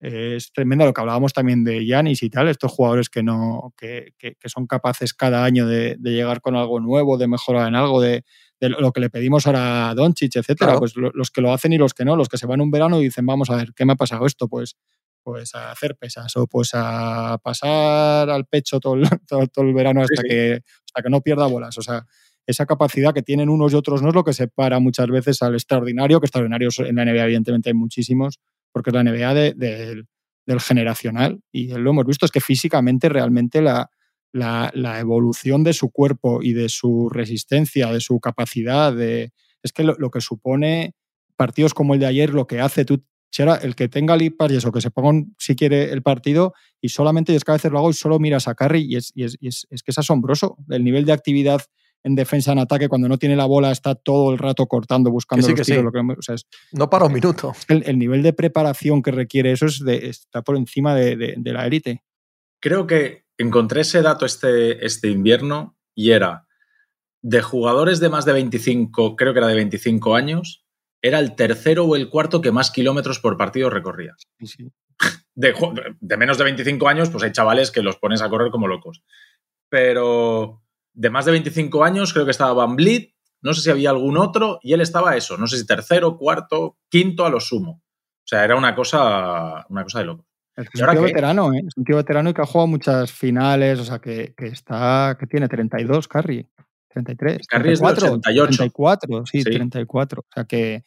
[0.00, 0.86] es tremenda.
[0.86, 4.48] Lo que hablábamos también de Yanis y tal, estos jugadores que, no, que, que- que
[4.48, 8.24] son capaces cada año de, de llegar con algo nuevo, de mejorar en algo, de,
[8.60, 10.66] de lo que le pedimos ahora a Doncic, etcétera.
[10.72, 10.78] Claro.
[10.80, 12.70] Pues lo- los que lo hacen y los que no, los que se van un
[12.70, 14.48] verano y dicen, vamos a ver, ¿qué me ha pasado esto?
[14.48, 14.76] Pues
[15.24, 19.74] pues a hacer pesas o pues a pasar al pecho todo el, todo, todo el
[19.74, 20.28] verano hasta, sí.
[20.28, 21.76] Que, hasta que no pierda bolas.
[21.76, 22.06] O sea,
[22.46, 25.52] esa capacidad que tienen unos y otros no es lo que separa muchas veces al
[25.54, 28.38] extraordinario, que extraordinarios en la NBA evidentemente hay muchísimos,
[28.72, 30.04] porque es la NBA de- de-
[30.46, 31.40] del generacional.
[31.52, 33.90] Y lo hemos visto, es que físicamente realmente la,
[34.32, 39.72] la, la evolución de su cuerpo y de su resistencia, de su capacidad, de, es
[39.72, 40.94] que lo, lo que supone
[41.36, 44.56] partidos como el de ayer, lo que hace, tú Chera, el que tenga lipas y
[44.56, 47.70] eso, que se pongan si quiere el partido y solamente, y es que a veces
[47.70, 49.90] lo hago y solo miras a Curry y es, y es, y es, es que
[49.90, 51.60] es asombroso el nivel de actividad
[52.04, 55.44] en defensa, en ataque, cuando no tiene la bola está todo el rato cortando, buscando
[55.44, 55.80] sí, los que tiros.
[55.80, 55.84] sí.
[55.84, 57.52] Lo que, o sea, es, No para un minuto.
[57.68, 61.34] el, el, nivel de preparación que requiere eso es de, está por encima de, de,
[61.36, 62.04] de la élite.
[62.60, 66.46] Creo que encontré ese dato este, este invierno y era
[67.22, 70.64] de jugadores de más de 25, creo que era de 25 años,
[71.02, 74.14] era el tercero o el cuarto que más kilómetros por partido recorría.
[74.38, 74.72] Sí, sí.
[75.34, 75.54] De,
[76.00, 79.04] de, menos de 25 años, pues hay chavales que los pones a correr como locos.
[79.68, 80.62] Pero
[80.92, 84.18] de más de 25 años, creo que estaba Van Vliet, no sé si había algún
[84.18, 87.82] otro, y él estaba eso, no sé si tercero, cuarto, quinto a lo sumo.
[88.28, 90.27] O sea, era una cosa, una cosa de loco.
[90.58, 91.62] Es, un tío veterano, ¿eh?
[91.66, 95.16] Es un tío veterano y que ha jugado muchas finales, o sea, que, que está,
[95.18, 96.48] que tiene 32, Carry.
[96.88, 97.46] 33.
[97.46, 98.56] Carry 34, es de 88.
[98.56, 100.20] 34, sí, sí, 34.
[100.20, 100.84] O sea que,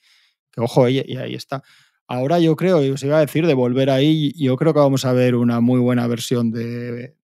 [0.52, 1.64] que ojo, y, y, ahí está.
[2.06, 5.06] Ahora yo creo, y os iba a decir, de volver ahí, yo creo que vamos
[5.06, 7.16] a ver una muy buena versión de, de,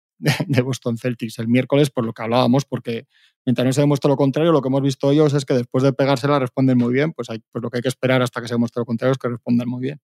[0.47, 3.07] de Boston Celtics el miércoles, por lo que hablábamos, porque
[3.45, 5.91] mientras no se demuestre lo contrario, lo que hemos visto ellos es que después de
[5.91, 8.53] pegársela responden muy bien, pues, hay, pues lo que hay que esperar hasta que se
[8.53, 9.99] demuestre lo contrario es que respondan muy bien.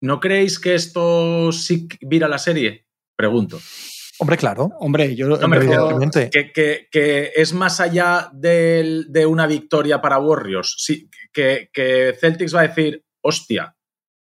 [0.00, 2.86] ¿No creéis que esto sí vira la serie?
[3.16, 3.60] Pregunto.
[4.18, 4.70] Hombre, claro.
[4.78, 5.98] Hombre, yo no, me refiero,
[6.30, 10.76] que, que, que, es más allá de, de, una victoria para Warriors.
[10.78, 13.74] Sí, que, que Celtics va a decir, hostia,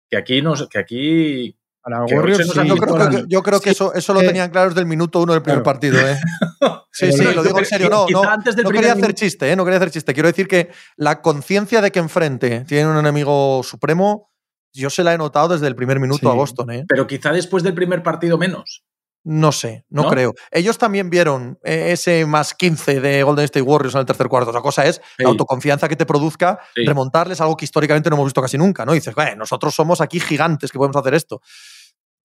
[0.09, 3.69] que aquí, nos, que aquí Para Que Warriors sí, yo creo que, yo creo que
[3.69, 5.79] Sí, eso, eso lo eh, tenían claro desde el minuto uno del primer claro.
[5.79, 5.99] partido.
[5.99, 6.17] ¿eh?
[6.95, 7.89] Sí, sí, lo digo en serio.
[7.89, 9.55] No, no, quizá antes del no quería hacer chiste, ¿eh?
[9.55, 10.13] no quería hacer chiste.
[10.13, 14.31] Quiero decir que la conciencia de que enfrente tiene un enemigo supremo,
[14.73, 16.27] yo se la he notado desde el primer minuto Sí.
[16.27, 16.71] a Boston.
[16.71, 16.85] ¿eh?
[16.87, 18.83] Pero quizá después del primer partido menos.
[19.25, 20.09] No sé, no, ¿No?
[20.09, 20.33] creo.
[20.51, 24.49] Ellos también vieron eh, ese más 15 de Golden State Warriors en el tercer cuarto.
[24.49, 25.23] Otra cosa es Sí.
[25.23, 26.83] la autoconfianza que te produzca Sí.
[26.85, 28.85] remontarles algo que históricamente no hemos visto casi nunca.
[28.85, 28.91] ¿no?
[28.93, 31.39] Y dices, "Bueno, nosotros somos aquí gigantes que podemos hacer esto.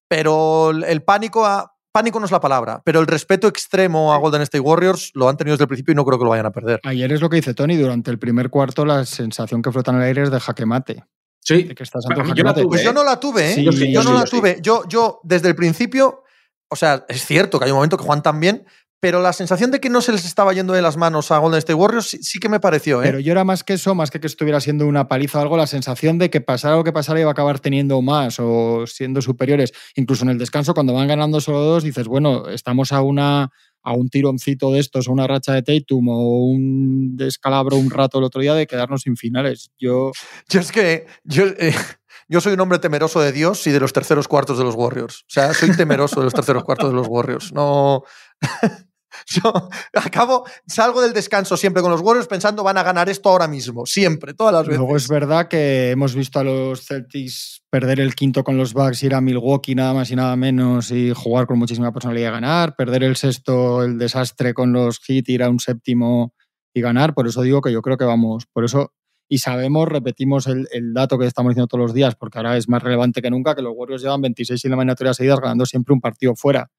[0.08, 4.18] Pero el, el pánico, a, pánico no es la palabra, pero el respeto extremo a
[4.18, 6.46] Golden State Warriors lo han tenido desde el principio y no creo que lo vayan
[6.46, 6.80] a perder.
[6.84, 9.98] Ayer es lo que dice Tony, durante el primer cuarto la sensación que flota en
[9.98, 11.04] el aire es de jaque mate.
[11.48, 11.62] Sí.
[11.62, 12.94] De que estás yo la tuve, Pues yo ¿eh?
[12.94, 13.54] no la tuve, ¿eh?
[13.54, 14.58] Sí, yo, sí, yo sí, no la tuve.
[14.60, 16.24] Yo, yo, desde el principio,
[16.68, 18.66] o sea, es cierto que hay un momento que Juan también,
[19.00, 21.58] pero la sensación de que no se les estaba yendo de las manos a Golden
[21.58, 23.06] State Warriors sí, sí que me pareció, ¿eh?
[23.06, 25.56] Pero yo era más que eso, más que que estuviera siendo una paliza o algo,
[25.56, 29.22] la sensación de que pasara lo que pasara iba a acabar teniendo más o siendo
[29.22, 29.72] superiores.
[29.94, 33.52] Incluso en el descanso, cuando van ganando solo dos, dices, bueno, estamos a una
[33.88, 38.18] a un tironcito de estos, o una racha de Tatum o un descalabro un rato
[38.18, 39.70] el otro día de quedarnos sin finales.
[39.78, 40.12] Yo,
[40.48, 41.74] Yo es que yo, eh,
[42.28, 45.22] yo soy un hombre temeroso de Dios y de los terceros cuartos de los Warriors.
[45.22, 47.52] O sea, soy temeroso de los terceros cuartos de los Warriors.
[47.52, 48.02] No.
[49.26, 53.48] Yo acabo, salgo del descanso siempre con los Warriors pensando van a ganar esto ahora
[53.48, 54.78] mismo, siempre, todas las veces.
[54.78, 59.02] Luego es verdad que hemos visto a los Celtics perder el quinto con los Bucks,
[59.02, 62.76] ir a Milwaukee nada más y nada menos y jugar con muchísima personalidad y ganar,
[62.76, 66.34] perder el sexto, el desastre con los Heat, ir a un séptimo
[66.72, 67.14] y ganar.
[67.14, 68.92] Por eso digo que yo creo que vamos, por eso,
[69.28, 72.68] y sabemos, repetimos el, el dato que estamos diciendo todos los días, porque ahora es
[72.68, 76.34] más relevante que nunca, que los Warriors llevan 26 eliminatorias seguidas ganando siempre un partido
[76.34, 76.70] fuera.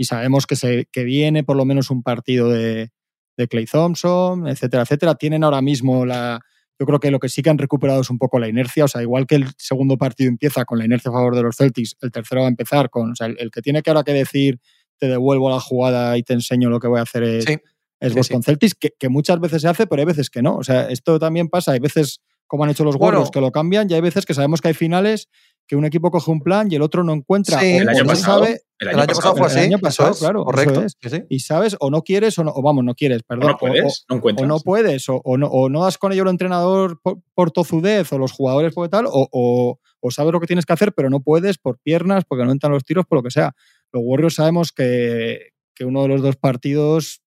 [0.00, 2.88] Y sabemos que, se, que viene por lo menos un partido de,
[3.36, 5.14] de Clay Thompson, etcétera, etcétera.
[5.14, 6.40] Tienen ahora mismo la,
[6.78, 8.86] yo creo que lo que sí que han recuperado es un poco la inercia.
[8.86, 11.54] O sea, igual que el segundo partido empieza con la inercia a favor de los
[11.54, 13.10] Celtics, el tercero va a empezar con.
[13.10, 14.58] O sea, el, el que tiene que ahora que decir,
[14.96, 17.58] te devuelvo la jugada y te enseño lo que voy a hacer es, Sí,
[18.00, 20.56] es sí, Celtics, que, que muchas veces se hace, pero hay veces que no.
[20.56, 21.72] O sea, esto también pasa.
[21.72, 23.18] Hay veces, como han hecho los Bueno.
[23.18, 25.28] Warriors, que lo cambian, y hay veces que sabemos que hay finales
[25.70, 27.60] que un equipo coge un plan y el otro no encuentra.
[27.60, 28.44] Sí, o- El o año no pasado.
[28.44, 29.58] sabe, El el año pasado fue el así.
[29.60, 30.82] año eso pasado, es, claro, correcto.
[30.82, 30.96] es.
[31.00, 33.50] sí, y sabes, o no quieres o no, o vamos, no quieres, O perdón.
[33.52, 34.48] no puedes, no o encuentras.
[34.48, 38.12] no puedes, o, o no, o no das con ello el entrenador por, por tozudez,
[38.12, 41.08] o los jugadores por tal, o, o- o sabes lo que tienes que hacer, pero
[41.08, 43.54] no puedes por piernas, porque no entran los tiros, por lo que sea.
[43.92, 47.22] Los Warriors sabemos que, que uno de los dos partidos,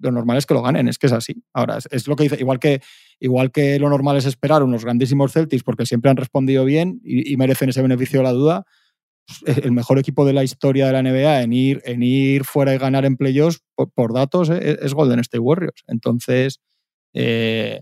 [0.00, 1.42] lo normal es que lo ganen, es que es así.
[1.52, 2.80] Ahora, es, es lo que dice, igual que,
[3.24, 7.32] igual que lo normal es esperar unos grandísimos Celtics porque siempre han respondido bien y,
[7.32, 8.64] y merecen ese beneficio de la duda.
[9.44, 12.74] pues, El mejor equipo de la historia de la NBA en ir, en ir fuera
[12.74, 15.84] y ganar en playoffs, por, por datos, eh, es Golden State Warriors.
[15.86, 16.60] Entonces,
[17.14, 17.80] eh,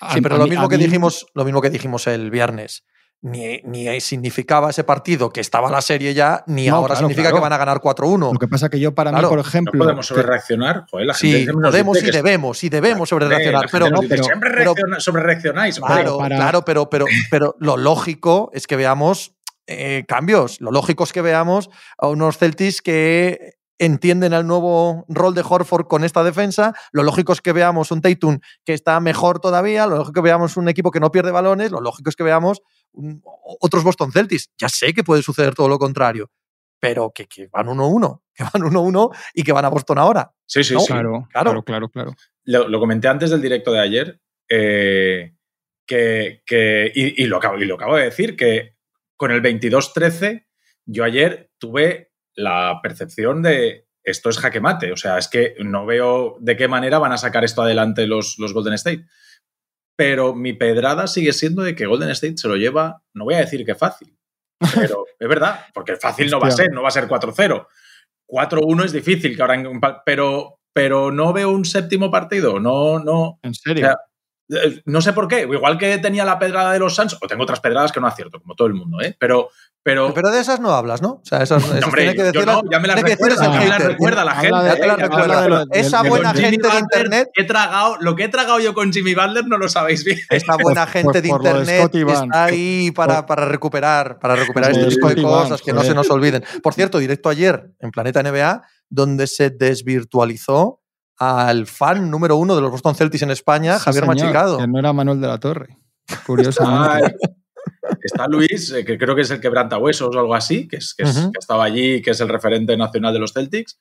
[0.00, 2.30] a- Sí, pero a lo mí- mismo que mí- dijimos, lo mismo que dijimos el
[2.30, 2.84] viernes.
[3.20, 7.30] Ni, ni significaba ese partido que estaba la serie ya, ni No, ahora claro, significa
[7.30, 7.36] claro.
[7.38, 8.32] que van a ganar 4-1.
[8.32, 9.78] Lo que pasa que yo, para Claro, mí, por No ejemplo.
[9.84, 10.84] podemos sobrereaccionar.
[10.88, 13.64] Joder, la gente Sí, podemos dice y que- debemos, y debemos sobre Hombre, reaccionar.
[13.64, 15.78] la Pero, no, pero- siempre pero- reacciona- sobrereaccionáis.
[15.80, 15.94] hombre.
[15.94, 19.34] Claro, para- claro, pero, pero, pero lo lógico es que veamos
[19.70, 20.60] eh, cambios.
[20.62, 25.86] Lo lógico es que veamos a unos Celtics que entienden el nuevo rol de Horford
[25.88, 26.72] con esta defensa.
[26.90, 29.86] Lo lógico es que veamos un Tatum que está mejor todavía.
[29.86, 31.70] Lo lógico es que veamos un equipo que no pierde balones.
[31.70, 32.62] Lo lógico es que veamos
[32.98, 33.22] un-
[33.60, 34.50] otros Boston Celtics.
[34.58, 36.30] Ya sé que puede suceder todo lo contrario,
[36.80, 40.30] pero que, que van 1-1, que van 1-1 y que van a Boston ahora.
[40.46, 40.86] Sí, sí, No, sí.
[40.88, 41.50] Claro, Claro.
[41.50, 42.14] claro, claro, claro.
[42.44, 44.20] Lo, lo comenté antes del directo de ayer.
[44.50, 45.34] eh,
[45.86, 48.76] que, que- y, y lo acabo, y lo acabo de decir, que
[49.16, 50.46] con el 22-13,
[50.84, 54.92] yo ayer tuve la percepción de esto es jaque mate.
[54.92, 58.36] O sea, es que no veo de qué manera van a sacar esto adelante los,
[58.38, 59.04] los Golden State.
[59.98, 63.38] Pero mi pedrada sigue siendo de que Golden State se lo lleva, no voy a
[63.40, 64.14] decir que fácil,
[64.74, 67.66] pero es verdad, porque fácil no va a ser, no va a ser 4-0.
[68.30, 73.40] 4-1 es difícil que ahora, en- pero, pero no veo un séptimo partido, no, no,
[73.42, 73.86] En serio.
[73.86, 73.96] O sea,
[74.86, 77.60] no sé por qué, igual que tenía la pedrada de los Suns, o tengo otras
[77.60, 79.14] pedradas que no acierto, como todo el mundo, ¿eh?
[79.18, 79.50] Pero,
[79.82, 81.12] pero, Pero de esas no hablas, ¿no?
[81.12, 83.60] O sea, esas, esas hombre, tiene que no, ya me las tiene que recuerda, ya
[83.60, 84.56] me las recuerda la gente.
[84.58, 84.86] de-
[85.28, 85.66] la eh.
[85.72, 89.46] Esa buena gente de internet He tragado, lo que he tragado yo con Jimmy Butler
[89.46, 90.18] no lo sabéis bien.
[90.30, 94.70] Esta buena Pues- gente pues de internet está ahí para, Por- para recuperar, para recuperar
[94.72, 96.42] este tipo de cosas que no se nos olviden.
[96.62, 100.80] Por cierto, directo ayer en Planeta NBA, donde se desvirtualizó
[101.18, 104.58] al fan número uno de los Boston Celtics en España, Sí, Javier señor, Machicado.
[104.58, 105.76] Que no era Manuel de la Torre.
[106.26, 107.06] Curiosamente.
[107.06, 107.30] Ay,
[108.02, 111.04] Está Luis, eh, que creo que es el quebrantahuesos o algo así, que, es, que,
[111.04, 111.32] es- Ujú.
[111.32, 113.78] que estaba allí, que es el referente nacional de los Celtics.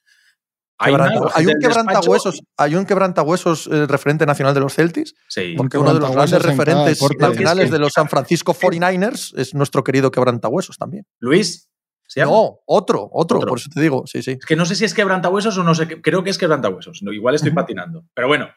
[0.79, 5.55] Aina, Quebranta- hay, un quebrantahuesos, hay un quebrantahuesos eh, referente nacional de los Celtics, Sí.
[5.57, 9.53] porque uno de los grandes referentes nacionales Es que- de los San Francisco 49ers es
[9.55, 11.05] nuestro querido quebrantahuesos también.
[11.19, 11.67] Luis,
[12.07, 12.31] ¿se llama?
[12.31, 13.49] No, otro, otro, Otro.
[13.49, 14.31] por eso te digo, sí, sí.
[14.39, 17.03] Es que no sé si es quebrantahuesos o no sé, qué- creo que es quebrantahuesos.
[17.03, 18.05] No, igual estoy patinando.
[18.13, 18.49] Pero bueno,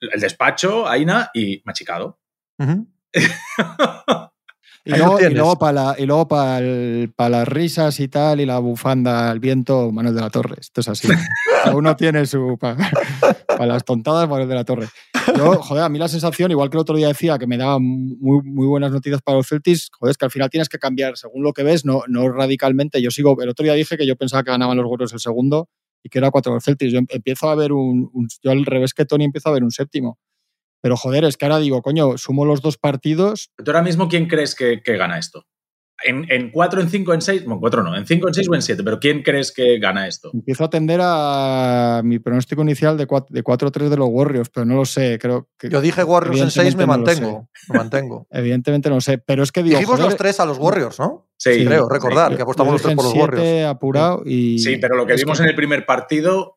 [0.00, 2.18] el despacho, Aina y Machicado.
[4.88, 5.36] Y luego, y tienes.
[5.38, 9.90] luego para la, y luego para las risas y tal, y la bufanda al viento,
[9.90, 10.54] Manuel de la Torre.
[10.60, 11.08] Esto es así.
[11.64, 12.56] Cada uno tiene su.
[12.56, 14.86] Para las tontadas, Manuel de la Torre.
[15.36, 17.78] Yo, joder, a mí la sensación, igual que el otro día decía que me daba
[17.80, 21.42] muy, buenas noticias para los Celtics, joder, es que al final tienes que cambiar según
[21.42, 23.00] lo que ves, no, no radicalmente.
[23.02, 23.40] Yo sigo.
[23.40, 25.68] El otro día dije que yo pensaba que ganaban los Warriors el segundo
[26.02, 26.92] y que era cuatro los Celtics.
[26.92, 28.10] Yo em- empiezo a ver un,
[28.42, 30.18] Yo al revés que Tony empiezo a ver un séptimo.
[30.82, 34.26] Pero joder, es que ahora digo, coño, sumo los dos partidos ¿Tú ahora mismo quién
[34.28, 35.46] crees que gana esto?
[36.04, 38.54] En, en 4, en 5, en 6, bueno, 4 no, en 5, en 6 o
[38.54, 40.30] en 7, pero ¿quién crees que gana esto?
[40.34, 44.66] Empiezo a atender a mi pronóstico inicial de 4 de 4-3 de los Warriors, pero
[44.66, 45.18] no lo sé.
[45.18, 47.48] Creo que Yo dije Warriors en 6, me no mantengo.
[47.68, 48.26] Me mantengo.
[48.30, 49.18] evidentemente no lo sé.
[49.18, 49.78] Pero es que digo.
[49.78, 51.28] Dijimos joder, los tres a los Warriors, ¿no?
[51.38, 53.42] Sí, creo, recordar, que apostamos los tres por los Warriors.
[53.42, 54.58] siete apurado y.
[54.58, 56.55] Sí, pero lo que vimos en el primer partido,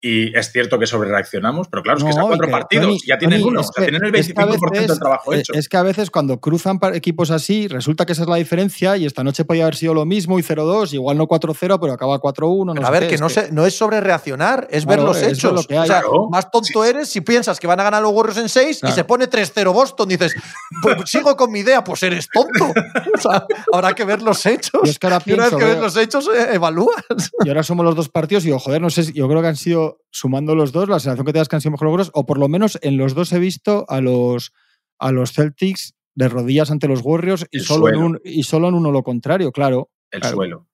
[0.00, 2.98] y es cierto que sobre reaccionamos, pero claro, es que y cuatro que, partidos, Tony,
[3.06, 4.80] ya tienen Tony, uno, es o sea, que- tienen el es que a 25% del
[4.82, 5.52] veces- trabajo eh, hecho.
[5.54, 9.06] Es que a veces cuando cruzan equipos así, resulta que esa es la diferencia y
[9.06, 12.66] esta noche podía haber sido lo mismo y 0-2, igual no 4-0, pero acaba 4-1.
[12.66, 14.84] No Pero sé a ver, qué, que es no, sé- no es sobre reaccionar, es
[14.86, 15.52] ver los hechos.
[15.52, 15.84] lo que hay.
[15.84, 16.28] O sea, Claro.
[16.30, 19.04] más tonto eres si piensas que van a ganar los Warriors en 6 y se
[19.04, 20.08] pone 3-0 Boston.
[20.08, 20.34] Dices,
[20.82, 22.72] pues sigo con mi idea, pues eres tonto.
[23.16, 24.82] O sea, habrá que ver los hechos.
[24.84, 27.02] Yo es que ahora Y una vez que ves veo- los hechos, eh, evalúas.
[27.44, 29.48] Y ahora somos los dos partidos y digo, joder, no sé, si- yo creo que
[29.48, 32.10] han sido, sumando los dos, la sensación que te das que han sido mejor logros,
[32.14, 34.52] o por lo menos en los dos he visto a los,
[34.98, 38.74] a los Celtics de rodillas ante los Warriors y solo, en un, y solo en
[38.74, 39.90] uno lo contrario, claro.
[40.10, 40.36] el claro.
[40.36, 40.66] suelo.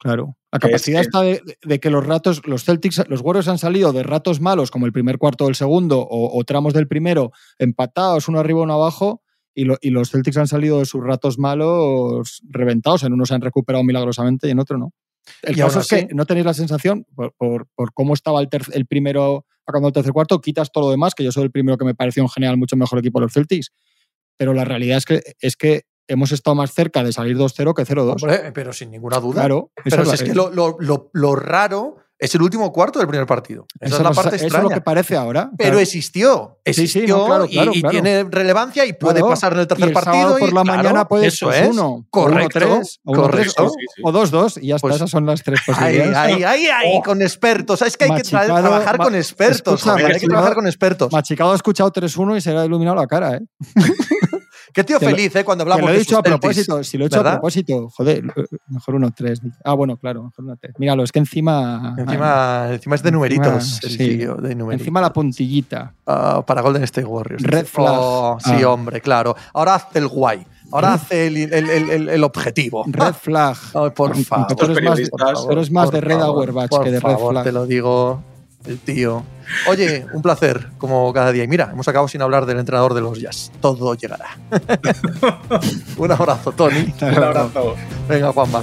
[0.00, 0.36] Claro.
[0.52, 3.92] La es capacidad está de, de que los ratos, los Celtics, los Warriors han salido
[3.92, 8.28] de ratos malos, como el primer cuarto del segundo, o, o tramos del primero, empatados,
[8.28, 9.22] uno arriba, uno abajo,
[9.54, 13.02] y, lo- y los Celtics han salido de sus ratos malos reventados.
[13.02, 14.92] En uno se han recuperado milagrosamente y en otro no.
[15.42, 18.40] El Y caso es así- que no tenéis la sensación, por, por- por cómo estaba
[18.40, 21.50] el, el primero acabando el tercer cuarto, quitas todo lo demás, que yo soy el
[21.50, 23.70] primero que me pareció en general mucho mejor equipo de los Celtics.
[24.36, 27.82] Pero la realidad es que, es que hemos estado más cerca de salir 2-0 que
[27.84, 28.22] 0-2.
[28.22, 29.42] Hombre, pero sin ninguna duda.
[29.42, 33.08] Claro, pero es es que lo, lo- lo- lo raro es el último cuarto del
[33.08, 33.66] primer partido.
[33.80, 34.62] Esa, es la parte eso es extraña.
[34.64, 35.50] lo que parece ahora.
[35.56, 35.78] Pero Claro.
[35.80, 39.60] existió, Sí, sí, existió no, claro, y- claro, y, tiene relevancia y puede pasar en
[39.60, 40.36] el Y tercer el partido.
[40.38, 41.68] por y, la mañana puedes eso pues, es.
[41.70, 43.74] uno, correcto, o uno tres, o uno tres, correcto.
[44.04, 44.88] o- dos dos y ya está.
[44.88, 46.16] Pues- Esas son las tres posibilidades.
[46.16, 47.02] ahí, ahí, ahí, Oh.
[47.02, 47.82] con expertos.
[47.82, 49.74] Es que hay que trabajar con expertos.
[49.80, 51.12] escucha, joder, hay que trabajar con expertos.
[51.12, 53.40] Machicado ha escuchado 3-1 y se le ha iluminado la cara, ¿eh?
[54.72, 55.44] Qué tío que lo- feliz, ¿eh?
[55.44, 56.86] Cuando hablamos lo he de dicho sus a Celtics.
[56.88, 58.22] Si lo he hecho a propósito, joder,
[58.68, 59.40] mejor uno tres.
[59.64, 60.74] Ah, bueno, claro, mejor uno tres.
[60.78, 61.94] Míralo, es que encima.
[61.98, 63.80] Encima, encima es de numeritos.
[63.84, 63.96] el sí.
[63.98, 64.82] tío, de numeritos.
[64.82, 65.94] Encima la puntillita.
[66.06, 67.42] Ah, para Golden State Warriors.
[67.42, 67.94] Red Dice, flag.
[67.98, 68.68] oh, sí, Ah.
[68.70, 69.34] hombre, claro.
[69.54, 70.46] Ahora hace el guay.
[70.70, 72.84] Ahora hace el, el- el- el- el objetivo.
[72.86, 73.56] Red flag.
[73.74, 74.54] Ay, por favor.
[74.54, 77.44] tú eres más de- eres más de Red Auerbach por que de Red favor, Flag.
[77.44, 78.22] Te lo digo,
[78.66, 79.24] el tío.
[79.68, 81.44] Oye, un placer, como cada día.
[81.44, 83.50] Y mira, hemos acabado sin hablar del entrenador de los Jazz.
[83.60, 84.36] Todo llegará.
[85.96, 86.92] un abrazo, Tony.
[87.00, 87.74] Un abrazo.
[88.08, 88.62] Venga, Juanma.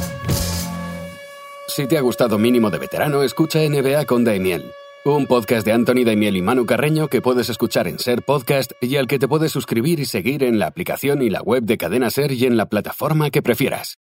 [1.73, 4.73] Si te ha gustado Mínimo de Veterano, escucha NBA con Daimiel,
[5.05, 8.97] un podcast de Anthony Daimiel y Manu Carreño que puedes escuchar en Ser Podcast y
[8.97, 12.09] al que te puedes suscribir y seguir en la aplicación y la web de Cadena
[12.09, 13.99] Ser y en la plataforma que prefieras.